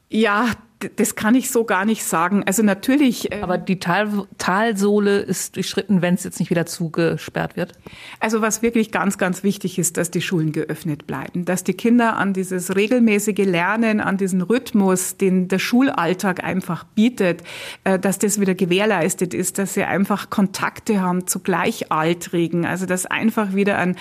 Ja, 0.10 0.48
das 0.96 1.16
kann 1.16 1.36
ich 1.36 1.52
so 1.52 1.64
gar 1.64 1.86
nicht 1.86 2.04
sagen. 2.04 2.44
Also 2.46 2.64
natürlich. 2.64 3.32
Äh, 3.32 3.42
Aber 3.42 3.58
die 3.58 3.80
Tal 3.80 4.28
Talsohle 4.38 5.20
ist 5.20 5.56
durchschritten, 5.56 6.02
wenn 6.02 6.16
es 6.16 6.24
jetzt 6.24 6.40
nicht 6.40 6.50
wieder 6.50 6.66
zugesperrt 6.66 7.56
wird? 7.56 7.74
Also 8.20 8.42
was 8.42 8.62
wirklich 8.62 8.92
ganz, 8.92 9.18
ganz 9.18 9.44
wichtig 9.44 9.80
ist, 9.80 9.98
dass 9.98 10.12
die 10.12 10.22
Schulen 10.22 10.52
geöffnet 10.52 11.08
bleiben, 11.08 11.46
dass 11.46 11.64
die 11.64 11.74
Kinder 11.74 12.18
an 12.18 12.34
dieses 12.34 12.76
regelmäßige 12.76 13.46
Lernen, 13.46 14.00
an 14.00 14.18
diesen 14.18 14.42
Rhythmus, 14.42 15.18
den 15.18 15.48
der 15.48 15.60
Schulalltag 15.60 16.44
einfach 16.44 16.84
bietet, 16.84 17.44
äh, 17.84 17.98
dass 18.00 18.20
das 18.20 18.40
wieder 18.40 18.56
gewährleistet 18.56 19.34
ist, 19.34 19.58
dass 19.58 19.74
sie 19.74 19.84
einfach 19.84 20.30
Kontakte 20.30 21.02
haben 21.02 21.28
zu 21.28 21.40
Gleichaltrigen, 21.40 22.66
also 22.66 22.86
dass 22.86 23.06
einfach 23.06 23.54
wieder 23.54 23.78
ein 23.78 23.96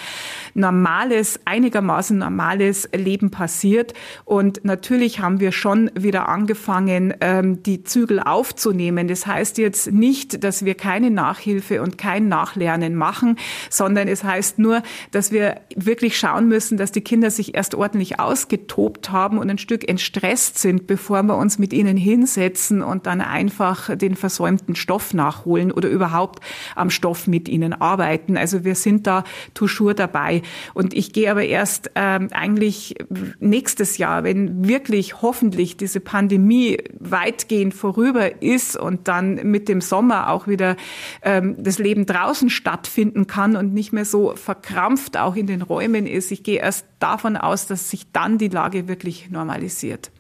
normales, 0.55 1.41
einigermaßen 1.45 2.19
normales 2.19 2.89
Leben 2.95 3.31
passiert. 3.31 3.95
Und 4.25 4.65
natürlich 4.65 5.21
haben 5.21 5.41
wir 5.41 5.53
schon 5.53 5.91
wieder 5.95 6.29
angefangen, 6.29 6.72
angefangen, 6.73 7.15
ähm, 7.21 7.63
die 7.63 7.85
Zügel 7.85 8.21
aufzunehmen. 8.21 9.09
Das 9.09 9.27
heißt 9.27 9.59
jetzt 9.59 9.93
nicht, 9.93 10.43
dass 10.43 10.65
wir 10.65 10.75
keine 10.75 11.11
Nachhilfe 11.11 11.83
und 11.83 11.99
kein 11.99 12.29
Nachlernen 12.29 12.95
machen, 12.95 13.37
sondern 13.71 14.09
es 14.09 14.25
heißt 14.25 14.59
nur, 14.59 14.83
dass 15.11 15.33
wir 15.33 15.61
wirklich 15.77 16.19
schauen 16.19 16.49
müssen, 16.49 16.79
dass 16.79 16.93
die 16.93 17.03
Kinder 17.03 17.31
sich 17.31 17.55
erst 17.55 17.75
ordentlich 17.75 18.19
ausgetobt 18.19 19.11
haben 19.11 19.39
und 19.39 19.51
ein 19.51 19.59
Stück 19.59 19.89
entstresst 19.89 20.59
sind, 20.59 20.87
bevor 20.87 21.23
wir 21.23 21.37
uns 21.37 21.59
mit 21.59 21.73
ihnen 21.73 21.97
hinsetzen 21.97 22.83
und 22.83 23.07
dann 23.07 23.21
einfach 23.21 23.95
den 23.97 24.17
versäumten 24.17 24.75
Stoff 24.75 25.15
nachholen 25.15 25.73
oder 25.73 25.89
überhaupt 25.89 26.43
am 26.75 26.91
Stoff 26.91 27.27
mit 27.27 27.49
ihnen 27.49 27.75
arbeiten. 27.75 28.37
Also 28.37 28.65
wir 28.65 28.75
sind 28.75 29.07
da 29.07 29.25
toujours 29.55 29.95
dabei. 29.95 30.43
Und 30.75 30.95
ich 30.95 31.13
gehe 31.13 31.31
aber 31.31 31.45
erst 31.45 31.91
ähm, 31.95 32.29
eigentlich 32.33 32.95
nächstes 33.41 33.99
Jahr, 33.99 34.25
wenn 34.25 34.67
wirklich 34.67 35.21
hoffentlich 35.21 35.77
diese 35.77 36.01
Pandemie 36.01 36.62
weitgehend 36.99 37.75
vorüber 37.75 38.43
ist 38.43 38.77
und 38.77 39.09
dann 39.09 39.35
mit 39.51 39.69
dem 39.69 39.81
Sommer 39.81 40.31
auch 40.31 40.47
wieder 40.47 40.77
ähm, 41.23 41.57
das 41.59 41.79
Leben 41.79 42.07
draußen 42.07 42.51
stattfinden 42.51 43.27
kann 43.27 43.57
und 43.57 43.73
nicht 43.73 43.93
mehr 43.93 44.05
so 44.05 44.35
verkrampft 44.37 45.17
auch 45.17 45.37
in 45.37 45.47
den 45.47 45.63
Räumen 45.63 46.07
ist. 46.07 46.31
Ich 46.31 46.43
gehe 46.43 46.61
erst 46.61 46.87
davon 46.99 47.37
aus, 47.37 47.67
dass 47.67 47.91
sich 47.91 48.13
dann 48.13 48.39
die 48.39 48.49
Lage 48.49 48.89
wirklich 48.89 49.31
normalisiert. 49.31 50.11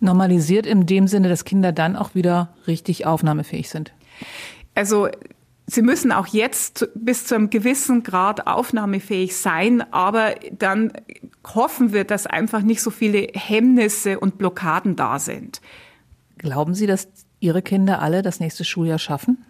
Normalisiert 0.00 0.66
in 0.66 0.86
dem 0.86 1.08
Sinne, 1.08 1.28
dass 1.28 1.44
Kinder 1.44 1.72
dann 1.72 1.96
auch 1.96 2.14
wieder 2.14 2.54
richtig 2.66 3.06
aufnahmefähig 3.06 3.70
sind. 3.70 3.92
Also 4.74 5.08
Sie 5.68 5.82
müssen 5.82 6.12
auch 6.12 6.28
jetzt 6.28 6.88
bis 6.94 7.26
zu 7.26 7.34
einem 7.34 7.50
gewissen 7.50 8.04
Grad 8.04 8.46
aufnahmefähig 8.46 9.36
sein, 9.36 9.82
aber 9.92 10.36
dann 10.52 10.92
hoffen 11.44 11.92
wir, 11.92 12.04
dass 12.04 12.26
einfach 12.26 12.62
nicht 12.62 12.80
so 12.80 12.90
viele 12.90 13.26
Hemmnisse 13.34 14.20
und 14.20 14.38
Blockaden 14.38 14.94
da 14.94 15.18
sind. 15.18 15.60
Glauben 16.38 16.74
Sie, 16.74 16.86
dass 16.86 17.08
Ihre 17.40 17.62
Kinder 17.62 18.02
alle 18.02 18.22
das 18.22 18.40
nächste 18.40 18.64
Schuljahr 18.64 18.98
schaffen? 18.98 19.44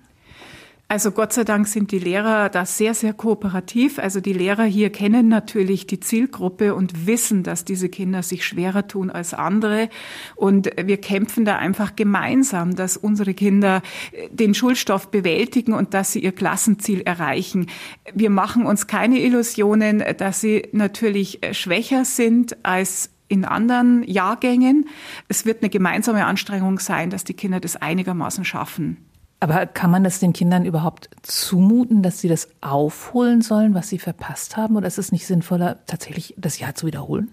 Also 0.89 1.11
Gott 1.11 1.33
sei 1.33 1.43
Dank 1.43 1.67
sind 1.67 1.91
die 1.91 1.99
Lehrer 1.99 2.49
da 2.49 2.65
sehr, 2.65 2.95
sehr 2.95 3.13
kooperativ. 3.13 3.99
Also 3.99 4.21
die 4.21 4.33
Lehrer 4.33 4.63
hier 4.63 4.91
kennen 4.91 5.27
natürlich 5.27 5.89
die 5.89 5.99
Zielgruppe 5.99 6.77
und 6.77 7.09
wissen, 7.09 7.43
dass 7.43 7.65
diese 7.65 7.89
Kinder 7.89 8.23
sich 8.23 8.45
schwerer 8.45 8.87
tun 8.87 9.11
als 9.11 9.35
andere. 9.35 9.89
Und 10.37 10.71
wir 10.81 10.99
kämpfen 10.99 11.45
da 11.45 11.57
einfach 11.57 11.97
gemeinsam, 11.97 12.77
dass 12.77 12.97
unsere 12.97 13.35
Kinder 13.35 13.83
den 14.31 14.55
Schulstoff 14.55 15.11
bewältigen 15.11 15.73
und 15.73 15.93
dass 15.93 16.13
sie 16.13 16.21
ihr 16.21 16.33
Klassenziel 16.33 17.01
erreichen. 17.01 17.67
Wir 18.15 18.31
machen 18.31 18.65
uns 18.65 18.87
keine 18.87 19.21
Illusionen, 19.21 20.05
dass 20.19 20.41
sie 20.41 20.69
natürlich 20.71 21.41
schwächer 21.51 22.05
sind 22.05 22.65
als 22.65 23.11
in 23.29 23.45
anderen 23.45 24.03
Jahrgängen. 24.05 24.89
Es 25.29 25.45
wird 25.45 25.63
eine 25.63 25.71
gemeinsame 25.71 26.25
Anstrengung 26.25 26.79
sein, 26.79 27.11
dass 27.11 27.25
die 27.25 27.35
Kinder 27.35 27.61
das 27.61 27.77
einigermaßen 27.77 28.45
schaffen. 28.45 28.99
Aber 29.39 29.67
kann 29.67 29.91
man 29.91 30.03
das 30.03 30.19
den 30.19 30.33
Kindern 30.33 30.65
überhaupt 30.65 31.11
zumuten, 31.23 32.03
dass 32.03 32.21
sie 32.21 32.29
das 32.29 32.49
aufholen 32.63 33.43
sollen, 33.43 33.75
was 33.75 33.89
sie 33.89 33.99
verpasst 33.99 34.57
haben? 34.57 34.77
Oder 34.77 34.87
ist 34.87 34.99
es 34.99 35.13
nicht 35.13 35.27
sinnvoller, 35.27 35.85
tatsächlich 35.87 36.35
das 36.39 36.59
Jahr 36.59 36.75
zu 36.75 36.87
wiederholen? 36.87 37.31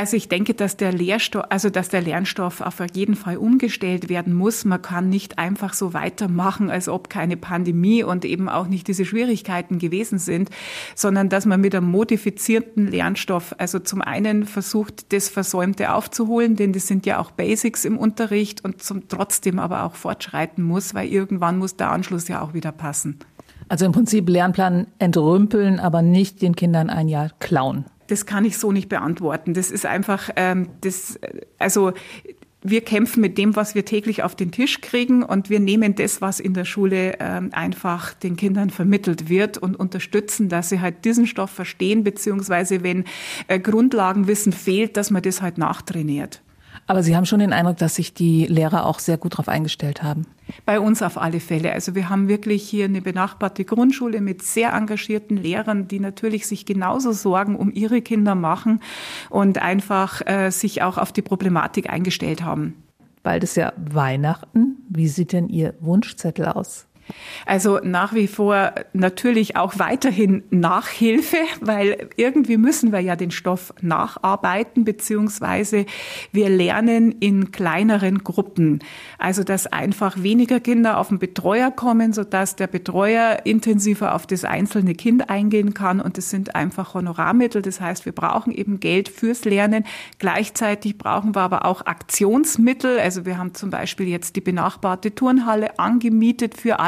Also 0.00 0.16
ich 0.16 0.28
denke, 0.28 0.54
dass 0.54 0.78
der 0.78 0.94
Lehrstoff, 0.94 1.44
also 1.50 1.68
dass 1.68 1.90
der 1.90 2.00
Lernstoff 2.00 2.62
auf 2.62 2.82
jeden 2.94 3.14
Fall 3.14 3.36
umgestellt 3.36 4.08
werden 4.08 4.32
muss. 4.32 4.64
Man 4.64 4.80
kann 4.80 5.10
nicht 5.10 5.38
einfach 5.38 5.74
so 5.74 5.92
weitermachen, 5.92 6.70
als 6.70 6.88
ob 6.88 7.10
keine 7.10 7.36
Pandemie 7.36 8.02
und 8.02 8.24
eben 8.24 8.48
auch 8.48 8.66
nicht 8.66 8.88
diese 8.88 9.04
Schwierigkeiten 9.04 9.78
gewesen 9.78 10.18
sind, 10.18 10.48
sondern 10.94 11.28
dass 11.28 11.44
man 11.44 11.60
mit 11.60 11.74
einem 11.74 11.90
modifizierten 11.90 12.86
Lernstoff, 12.86 13.54
also 13.58 13.78
zum 13.78 14.00
einen 14.00 14.46
versucht, 14.46 15.12
das 15.12 15.28
Versäumte 15.28 15.92
aufzuholen, 15.92 16.56
denn 16.56 16.72
das 16.72 16.86
sind 16.86 17.04
ja 17.04 17.18
auch 17.18 17.30
Basics 17.30 17.84
im 17.84 17.98
Unterricht 17.98 18.64
und 18.64 18.82
zum 18.82 19.06
trotzdem 19.06 19.58
aber 19.58 19.84
auch 19.84 19.96
fortschreiten 19.96 20.64
muss, 20.64 20.94
weil 20.94 21.08
irgendwann 21.08 21.58
muss 21.58 21.76
der 21.76 21.90
Anschluss 21.90 22.26
ja 22.26 22.40
auch 22.40 22.54
wieder 22.54 22.72
passen. 22.72 23.18
Also 23.68 23.84
im 23.84 23.92
Prinzip 23.92 24.30
Lernplan 24.30 24.86
entrümpeln, 24.98 25.78
aber 25.78 26.00
nicht 26.00 26.40
den 26.40 26.56
Kindern 26.56 26.88
ein 26.88 27.08
Jahr 27.08 27.32
klauen. 27.38 27.84
Das 28.10 28.26
kann 28.26 28.44
ich 28.44 28.58
so 28.58 28.72
nicht 28.72 28.88
beantworten. 28.88 29.54
Das 29.54 29.70
ist 29.70 29.86
einfach, 29.86 30.30
ähm, 30.36 30.68
das, 30.80 31.18
also 31.58 31.92
wir 32.62 32.82
kämpfen 32.82 33.20
mit 33.20 33.38
dem, 33.38 33.56
was 33.56 33.74
wir 33.74 33.84
täglich 33.84 34.22
auf 34.22 34.34
den 34.34 34.50
Tisch 34.50 34.80
kriegen 34.80 35.22
und 35.22 35.48
wir 35.48 35.60
nehmen 35.60 35.94
das, 35.94 36.20
was 36.20 36.40
in 36.40 36.52
der 36.52 36.64
Schule 36.64 37.16
ähm, 37.18 37.50
einfach 37.52 38.12
den 38.12 38.36
Kindern 38.36 38.70
vermittelt 38.70 39.28
wird 39.28 39.56
und 39.56 39.76
unterstützen, 39.76 40.48
dass 40.48 40.68
sie 40.68 40.80
halt 40.80 41.04
diesen 41.04 41.26
Stoff 41.26 41.50
verstehen, 41.50 42.04
beziehungsweise 42.04 42.82
wenn 42.82 43.04
äh, 43.48 43.58
Grundlagenwissen 43.58 44.52
fehlt, 44.52 44.96
dass 44.96 45.10
man 45.10 45.22
das 45.22 45.40
halt 45.40 45.56
nachtrainiert. 45.56 46.42
Aber 46.86 47.02
Sie 47.02 47.16
haben 47.16 47.26
schon 47.26 47.40
den 47.40 47.52
Eindruck, 47.52 47.76
dass 47.76 47.94
sich 47.94 48.14
die 48.14 48.46
Lehrer 48.46 48.84
auch 48.84 48.98
sehr 48.98 49.16
gut 49.16 49.34
darauf 49.34 49.48
eingestellt 49.48 50.02
haben. 50.02 50.26
Bei 50.66 50.80
uns 50.80 51.02
auf 51.02 51.18
alle 51.18 51.38
Fälle. 51.38 51.72
Also 51.72 51.94
wir 51.94 52.08
haben 52.08 52.28
wirklich 52.28 52.68
hier 52.68 52.86
eine 52.86 53.00
benachbarte 53.00 53.64
Grundschule 53.64 54.20
mit 54.20 54.42
sehr 54.42 54.72
engagierten 54.72 55.36
Lehrern, 55.36 55.86
die 55.86 56.00
natürlich 56.00 56.46
sich 56.46 56.66
genauso 56.66 57.12
Sorgen 57.12 57.56
um 57.56 57.70
ihre 57.72 58.02
Kinder 58.02 58.34
machen 58.34 58.80
und 59.28 59.58
einfach 59.62 60.20
äh, 60.26 60.50
sich 60.50 60.82
auch 60.82 60.98
auf 60.98 61.12
die 61.12 61.22
Problematik 61.22 61.88
eingestellt 61.88 62.42
haben. 62.42 62.74
Bald 63.22 63.44
ist 63.44 63.56
ja 63.56 63.72
Weihnachten. 63.76 64.78
Wie 64.88 65.08
sieht 65.08 65.32
denn 65.32 65.48
Ihr 65.48 65.74
Wunschzettel 65.80 66.46
aus? 66.46 66.86
Also 67.46 67.80
nach 67.82 68.14
wie 68.14 68.26
vor 68.26 68.72
natürlich 68.92 69.56
auch 69.56 69.78
weiterhin 69.78 70.42
Nachhilfe, 70.50 71.38
weil 71.60 72.08
irgendwie 72.16 72.56
müssen 72.56 72.92
wir 72.92 73.00
ja 73.00 73.16
den 73.16 73.30
Stoff 73.30 73.72
nacharbeiten, 73.80 74.84
beziehungsweise 74.84 75.86
wir 76.32 76.48
lernen 76.48 77.12
in 77.12 77.50
kleineren 77.52 78.24
Gruppen. 78.24 78.80
Also 79.18 79.44
dass 79.44 79.66
einfach 79.66 80.22
weniger 80.22 80.60
Kinder 80.60 80.98
auf 80.98 81.08
den 81.08 81.18
Betreuer 81.18 81.70
kommen, 81.70 82.12
sodass 82.12 82.56
der 82.56 82.66
Betreuer 82.66 83.40
intensiver 83.44 84.14
auf 84.14 84.26
das 84.26 84.44
einzelne 84.44 84.94
Kind 84.94 85.30
eingehen 85.30 85.74
kann. 85.74 86.00
Und 86.00 86.18
das 86.18 86.30
sind 86.30 86.54
einfach 86.54 86.94
Honorarmittel. 86.94 87.62
Das 87.62 87.80
heißt, 87.80 88.04
wir 88.04 88.12
brauchen 88.12 88.52
eben 88.52 88.80
Geld 88.80 89.08
fürs 89.08 89.44
Lernen. 89.44 89.84
Gleichzeitig 90.18 90.98
brauchen 90.98 91.34
wir 91.34 91.42
aber 91.42 91.64
auch 91.64 91.86
Aktionsmittel. 91.86 92.98
Also 92.98 93.24
wir 93.24 93.38
haben 93.38 93.54
zum 93.54 93.70
Beispiel 93.70 94.08
jetzt 94.08 94.36
die 94.36 94.40
benachbarte 94.40 95.14
Turnhalle 95.14 95.78
angemietet 95.78 96.56
für 96.56 96.80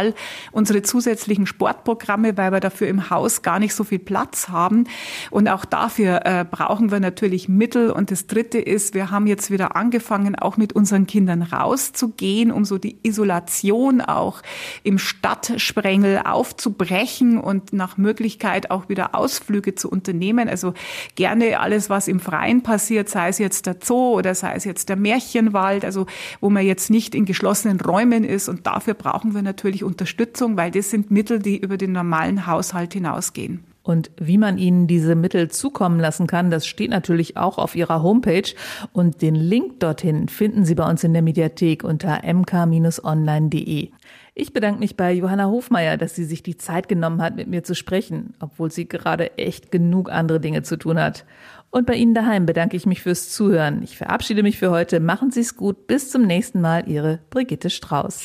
unsere 0.51 0.83
zusätzlichen 0.83 1.47
Sportprogramme, 1.47 2.37
weil 2.37 2.53
wir 2.53 2.61
dafür 2.61 2.89
im 2.89 3.11
Haus 3.11 3.43
gar 3.43 3.59
nicht 3.59 3.75
so 3.75 3.85
viel 3.85 3.99
Platz 3.99 4.49
haben. 4.49 4.85
Und 5.31 5.49
auch 5.49 5.65
dafür 5.65 6.25
äh, 6.25 6.45
brauchen 6.49 6.91
wir 6.91 7.01
natürlich 7.01 7.49
Mittel. 7.49 7.91
Und 7.91 8.11
das 8.11 8.27
Dritte 8.27 8.59
ist, 8.59 8.95
wir 8.95 9.11
haben 9.11 9.27
jetzt 9.27 9.51
wieder 9.51 9.77
angefangen, 9.77 10.37
auch 10.37 10.57
mit 10.57 10.73
unseren 10.73 11.07
Kindern 11.07 11.43
rauszugehen, 11.43 12.51
um 12.51 12.65
so 12.65 12.79
die 12.79 12.99
Isolation 13.03 14.01
auch 14.01 14.43
im 14.83 14.99
Stadtsprengel 14.99 16.23
aufzubrechen 16.25 17.39
und 17.39 17.73
nach 17.73 17.97
Möglichkeit 17.97 18.71
auch 18.71 18.89
wieder 18.89 19.15
Ausflüge 19.15 19.75
zu 19.75 19.91
unternehmen. 19.91 20.49
Also 20.49 20.75
gerne 21.15 21.61
alles, 21.61 21.91
was 21.91 22.09
im 22.09 22.21
Freien 22.21 22.63
passiert, 22.63 23.09
sei 23.09 23.29
es 23.29 23.39
jetzt 23.39 23.67
der 23.67 23.77
Zoo 23.83 24.19
oder 24.19 24.35
sei 24.35 24.55
es 24.55 24.65
jetzt 24.65 24.89
der 24.89 24.97
Märchenwald, 24.97 25.85
also 25.85 26.07
wo 26.41 26.51
man 26.51 26.65
jetzt 26.65 26.91
nicht 26.91 27.15
in 27.15 27.25
geschlossenen 27.25 27.81
Räumen 27.81 28.25
ist. 28.25 28.49
Und 28.49 28.67
dafür 28.67 28.95
brauchen 28.95 29.35
wir 29.35 29.43
natürlich 29.43 29.85
Unterstützung 29.85 30.02
Unterstützung, 30.03 30.57
weil 30.57 30.73
das 30.73 30.91
sind 30.91 31.13
Mittel, 31.13 31.39
die 31.39 31.59
über 31.59 31.77
den 31.77 31.93
normalen 31.93 32.49
Haushalt 32.49 32.93
hinausgehen. 32.93 33.63
Und 33.85 34.11
wie 34.19 34.37
man 34.37 34.59
Ihnen 34.59 34.89
diese 34.89 35.15
Mittel 35.15 35.49
zukommen 35.49 36.01
lassen 36.01 36.27
kann, 36.27 36.51
das 36.51 36.67
steht 36.67 36.91
natürlich 36.91 37.37
auch 37.37 37.57
auf 37.57 37.77
Ihrer 37.77 38.03
Homepage. 38.03 38.53
Und 38.93 39.23
den 39.23 39.37
Link 39.37 39.79
dorthin 39.79 40.27
finden 40.27 40.65
Sie 40.65 40.75
bei 40.75 40.91
uns 40.91 41.05
in 41.05 41.13
der 41.13 41.23
Mediathek 41.23 41.85
unter 41.85 42.23
mk-online.de. 42.25 43.91
Ich 44.35 44.53
bedanke 44.53 44.81
mich 44.81 44.97
bei 44.97 45.13
Johanna 45.13 45.47
Hofmeier, 45.47 45.97
dass 45.97 46.17
sie 46.17 46.25
sich 46.25 46.43
die 46.43 46.57
Zeit 46.57 46.89
genommen 46.89 47.23
hat, 47.23 47.37
mit 47.37 47.47
mir 47.47 47.63
zu 47.63 47.77
sprechen, 47.77 48.35
obwohl 48.41 48.73
sie 48.73 48.89
gerade 48.89 49.39
echt 49.39 49.71
genug 49.71 50.11
andere 50.11 50.41
Dinge 50.41 50.65
zu 50.65 50.77
tun 50.77 50.99
hat. 50.99 51.25
Und 51.71 51.87
bei 51.87 51.95
Ihnen 51.95 52.15
daheim 52.15 52.45
bedanke 52.45 52.77
ich 52.77 52.87
mich 52.87 53.03
fürs 53.03 53.31
Zuhören. 53.31 53.83
Ich 53.85 53.97
verabschiede 53.97 54.43
mich 54.43 54.59
für 54.59 54.71
heute. 54.71 54.99
Machen 55.01 55.31
Sie 55.31 55.41
es 55.41 55.57
gut. 55.57 55.87
Bis 55.87 56.11
zum 56.11 56.23
nächsten 56.23 56.61
Mal. 56.61 56.89
Ihre 56.89 57.21
Brigitte 57.31 57.71
Strauß. 57.71 58.25